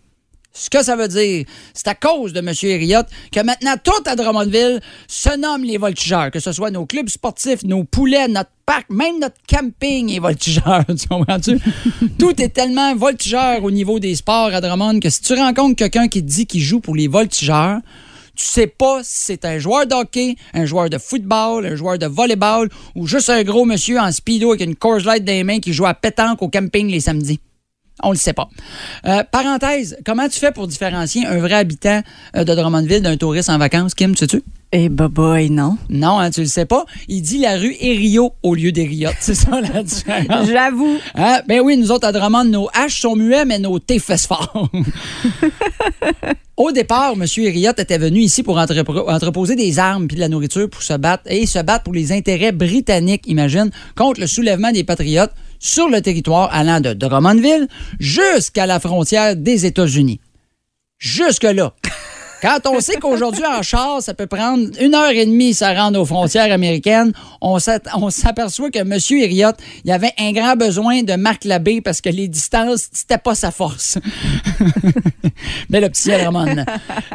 Ce 0.55 0.69
que 0.69 0.83
ça 0.83 0.95
veut 0.95 1.07
dire, 1.07 1.45
c'est 1.73 1.87
à 1.87 1.95
cause 1.95 2.31
de 2.31 2.37
M. 2.37 2.53
Hériot 2.61 3.01
que 3.31 3.39
maintenant 3.39 3.73
tout 3.83 4.03
à 4.05 4.15
Drummondville 4.15 4.81
se 5.07 5.35
nomme 5.35 5.63
les 5.63 5.79
voltigeurs, 5.79 6.29
que 6.29 6.39
ce 6.39 6.51
soit 6.51 6.69
nos 6.69 6.85
clubs 6.85 7.09
sportifs, 7.09 7.63
nos 7.63 7.83
poulets, 7.83 8.27
notre 8.27 8.51
parc, 8.63 8.87
même 8.91 9.19
notre 9.19 9.37
camping 9.49 10.11
est 10.11 10.19
voltigeur, 10.19 10.85
tu 10.87 11.07
comprends-tu? 11.07 11.59
tout 12.19 12.39
est 12.39 12.49
tellement 12.49 12.95
voltigeur 12.95 13.63
au 13.63 13.71
niveau 13.71 13.97
des 13.97 14.13
sports 14.13 14.53
à 14.53 14.61
Drummond 14.61 14.99
que 14.99 15.09
si 15.09 15.21
tu 15.21 15.33
rencontres 15.33 15.75
quelqu'un 15.75 16.07
qui 16.07 16.21
te 16.21 16.27
dit 16.27 16.45
qu'il 16.45 16.61
joue 16.61 16.79
pour 16.79 16.95
les 16.95 17.07
voltigeurs, 17.07 17.79
tu 18.35 18.45
sais 18.45 18.67
pas 18.67 18.99
si 19.03 19.25
c'est 19.25 19.45
un 19.45 19.57
joueur 19.57 19.87
de 19.87 19.95
hockey, 19.95 20.35
un 20.53 20.65
joueur 20.65 20.87
de 20.87 20.99
football, 20.99 21.65
un 21.65 21.75
joueur 21.75 21.97
de 21.97 22.05
volleyball 22.05 22.69
ou 22.93 23.07
juste 23.07 23.31
un 23.31 23.43
gros 23.43 23.65
monsieur 23.65 23.99
en 23.99 24.11
speedo 24.11 24.51
avec 24.51 24.61
une 24.61 24.75
Coors 24.75 24.99
Light 24.99 25.25
dans 25.25 25.33
les 25.33 25.43
mains 25.43 25.59
qui 25.59 25.73
joue 25.73 25.87
à 25.87 25.95
pétanque 25.95 26.43
au 26.43 26.49
camping 26.49 26.89
les 26.89 26.99
samedis. 26.99 27.39
On 28.01 28.09
le 28.11 28.17
sait 28.17 28.33
pas. 28.33 28.49
Euh, 29.05 29.23
parenthèse, 29.31 29.97
comment 30.05 30.27
tu 30.27 30.39
fais 30.39 30.51
pour 30.51 30.67
différencier 30.67 31.25
un 31.27 31.37
vrai 31.37 31.53
habitant 31.53 32.01
euh, 32.35 32.43
de 32.43 32.55
Drummondville 32.55 33.01
d'un 33.01 33.17
touriste 33.17 33.49
en 33.49 33.57
vacances, 33.59 33.93
Kim, 33.93 34.13
tu 34.13 34.19
sais-tu? 34.19 34.41
Eh, 34.75 34.89
boy, 34.89 35.51
non. 35.51 35.77
Non, 35.89 36.17
hein, 36.17 36.31
tu 36.31 36.41
le 36.41 36.47
sais 36.47 36.65
pas. 36.65 36.85
Il 37.07 37.21
dit 37.21 37.37
la 37.37 37.57
rue 37.57 37.75
Erio 37.79 38.33
au 38.41 38.55
lieu 38.55 38.71
d'Eriot. 38.71 39.11
C'est 39.19 39.35
ça 39.35 39.61
la 39.61 39.83
différence. 39.83 40.47
J'avoue. 40.49 40.97
Hein? 41.13 41.41
Ben 41.47 41.61
oui, 41.61 41.77
nous 41.77 41.91
autres 41.91 42.07
à 42.07 42.11
Drummond, 42.11 42.45
nos 42.45 42.67
H 42.69 42.99
sont 43.01 43.15
muets, 43.15 43.45
mais 43.45 43.59
nos 43.59 43.77
T 43.77 43.99
fessent 43.99 44.25
fort. 44.25 44.67
Au 46.57 46.71
départ, 46.71 47.13
M. 47.13 47.25
Hériot 47.37 47.71
était 47.77 47.97
venu 47.97 48.19
ici 48.19 48.43
pour 48.43 48.57
entrepo- 48.57 49.09
entreposer 49.11 49.55
des 49.55 49.79
armes 49.79 50.07
puis 50.07 50.15
de 50.15 50.21
la 50.21 50.29
nourriture 50.29 50.69
pour 50.69 50.81
se 50.83 50.93
battre 50.93 51.23
et 51.27 51.45
se 51.45 51.59
battre 51.59 51.83
pour 51.83 51.93
les 51.93 52.11
intérêts 52.11 52.51
britanniques, 52.51 53.23
imagine, 53.27 53.71
contre 53.95 54.21
le 54.21 54.27
soulèvement 54.27 54.71
des 54.71 54.83
patriotes 54.83 55.31
sur 55.63 55.87
le 55.87 56.01
territoire 56.01 56.49
allant 56.51 56.81
de 56.81 56.93
Drummondville 56.93 57.67
jusqu'à 57.99 58.65
la 58.65 58.79
frontière 58.81 59.35
des 59.37 59.65
États-Unis. 59.65 60.19
Jusque-là. 60.99 61.73
Quand 62.43 62.59
on 62.65 62.81
sait 62.81 62.97
qu'aujourd'hui, 62.97 63.45
en 63.45 63.61
char, 63.61 64.01
ça 64.01 64.13
peut 64.13 64.27
prendre 64.27 64.67
une 64.81 64.95
heure 64.95 65.11
et 65.11 65.25
demie 65.25 65.53
ça 65.53 65.73
rendre 65.73 65.97
aux 65.97 66.03
frontières 66.03 66.51
américaines, 66.51 67.13
on 67.39 67.57
s'aperçoit 67.57 68.69
que 68.69 68.79
M. 68.79 68.97
Hériot, 69.11 69.53
il 69.85 69.91
avait 69.91 70.11
un 70.19 70.33
grand 70.33 70.57
besoin 70.57 71.03
de 71.03 71.13
Marc 71.13 71.45
Labbé 71.45 71.79
parce 71.79 72.01
que 72.01 72.09
les 72.09 72.27
distances, 72.27 72.89
c'était 72.91 73.17
pas 73.17 73.33
sa 73.33 73.51
force. 73.51 73.97
Mais 75.69 75.79
le 75.79 75.87
à 75.87 76.17
Drummond. 76.19 76.65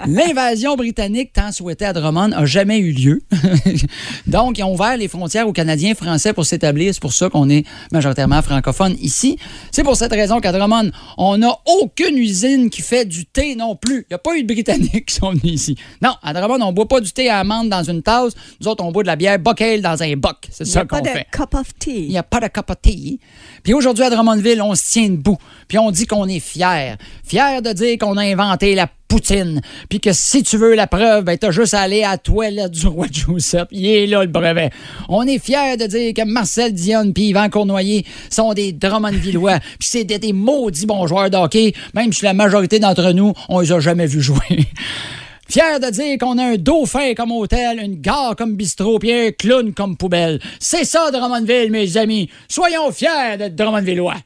L'invasion 0.07 0.77
britannique, 0.77 1.35
tant 1.35 1.53
souhaitée 1.53 1.85
à 1.85 1.93
Drummond, 1.93 2.33
a 2.33 2.47
jamais 2.47 2.79
eu 2.79 2.93
lieu. 2.93 3.23
Donc, 4.27 4.57
ils 4.57 4.65
ont 4.65 4.73
ouvert 4.73 4.97
les 4.97 5.09
frontières 5.09 5.47
aux 5.47 5.53
Canadiens 5.53 5.95
français 5.95 6.33
pour 6.33 6.47
s'établir. 6.47 6.95
C'est 6.95 7.03
pour 7.03 7.13
ça 7.13 7.29
qu'on 7.29 7.51
est 7.51 7.67
majoritairement 7.93 8.41
francophone 8.41 8.97
ici. 9.01 9.39
C'est 9.73 9.85
pour 9.85 9.97
cette 9.97 10.13
raison 10.13 10.41
qu'à 10.41 10.53
Drummond, 10.53 10.91
on 11.19 11.37
n'a 11.37 11.55
aucune 11.67 12.17
usine 12.17 12.71
qui 12.71 12.81
fait 12.81 13.05
du 13.05 13.27
thé 13.27 13.57
non 13.57 13.77
plus. 13.77 14.07
Il 14.09 14.13
n'y 14.13 14.15
a 14.15 14.19
pas 14.19 14.35
eu 14.37 14.43
de 14.43 14.47
Britanniques 14.47 15.07
qui 15.07 15.18
sont 15.19 15.31
venus 15.31 15.45
ici. 15.55 15.77
Non, 16.03 16.15
à 16.23 16.33
Drummond, 16.33 16.61
on 16.65 16.73
boit 16.73 16.89
pas 16.89 17.01
du 17.01 17.11
thé 17.13 17.29
à 17.29 17.39
amande 17.39 17.69
dans 17.69 17.83
une 17.83 18.03
tasse. 18.03 18.35
Nous 18.61 18.69
autres, 18.69 18.85
on 18.85 18.93
boit 18.93 19.03
de 19.03 19.09
la 19.09 19.17
bière 19.17 19.39
Buck 19.39 19.61
Ale 19.61 19.83
dans 19.83 20.03
un 20.03 20.13
boc. 20.17 20.37
C'est 20.51 20.65
Il 20.65 20.67
n'y 20.69 20.73
ça 20.73 20.81
a 20.81 20.85
pas 20.85 20.99
qu'on 20.99 21.05
de 21.05 21.09
fait. 21.11 21.27
cup 21.31 21.55
of 21.55 21.67
Il 21.69 21.75
tea. 21.79 22.09
n'y 22.09 22.19
a 22.19 22.23
pas 22.23 22.41
de 22.41 22.49
cup 22.49 22.71
of 22.71 22.77
tea. 22.81 23.21
Puis 23.63 23.75
aujourd'hui, 23.75 24.05
à 24.05 24.11
Drummondville, 24.11 24.63
on 24.63 24.75
se 24.75 24.91
tient 24.91 25.09
debout. 25.09 25.39
Puis 25.67 25.79
on 25.79 25.91
dit 25.91 26.07
qu'on 26.07 26.27
est 26.27 26.41
fier. 26.41 26.97
Fier 27.25 27.63
de 27.63 27.73
dire 27.73 27.99
qu'on 27.99 28.17
a 28.17 28.23
inventé 28.23 28.75
la 28.75 28.89
poutine. 29.09 29.61
Puis 29.89 30.01
que 30.01 30.13
si 30.13 30.43
tu 30.43 30.57
veux 30.57 30.75
la 30.75 30.87
preuve, 30.87 31.25
ben 31.25 31.37
t'as 31.37 31.51
juste 31.51 31.75
à 31.75 31.81
aller 31.81 32.05
à 32.05 32.11
la 32.11 32.19
toilette 32.19 32.73
du 32.73 32.87
roi 32.87 33.07
Giuseppe. 33.11 33.69
Il 33.73 33.87
est 33.87 34.07
là, 34.07 34.23
le 34.23 34.31
brevet. 34.31 34.71
On 35.09 35.27
est 35.27 35.39
fier 35.39 35.77
de 35.77 35.87
dire 35.87 36.15
que 36.15 36.25
Marcel 36.25 36.73
Dionne 36.73 37.13
puis 37.13 37.29
Yvan 37.29 37.49
Cournoyer 37.49 38.05
sont 38.31 38.53
des 38.53 38.73
Drummondvillois. 38.73 39.59
Puis 39.79 39.89
c'est 39.89 40.05
des, 40.05 40.19
des 40.19 40.33
maudits 40.33 40.87
bons 40.87 41.07
joueurs 41.07 41.31
de 41.31 41.37
hockey, 41.37 41.73
même 41.95 42.13
si 42.13 42.25
la 42.25 42.35
majorité 42.35 42.79
d'entre 42.79 43.13
nous, 43.13 43.33
on 43.49 43.61
les 43.61 43.73
a 43.73 43.81
jamais 43.81 44.07
vus 44.07 44.23
jouer. 44.23 44.39
Fier 45.49 45.81
de 45.81 45.91
dire 45.91 46.19
qu'on 46.19 46.37
a 46.37 46.45
un 46.45 46.57
dauphin 46.57 47.15
comme 47.15 47.33
hôtel, 47.33 47.81
une 47.83 48.01
gare 48.01 48.37
comme 48.37 48.55
bistrot, 48.55 48.99
puis 48.99 49.13
un 49.13 49.33
clown 49.33 49.73
comme 49.73 49.97
poubelle. 49.97 50.41
C'est 50.61 50.85
ça, 50.85 51.11
Drummondville, 51.11 51.71
mes 51.71 51.97
amis. 51.97 52.29
Soyons 52.49 52.93
fiers 52.93 53.39
d'être 53.39 53.57
Drummondvillois. 53.57 54.17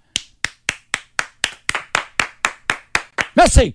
Merci. 3.37 3.75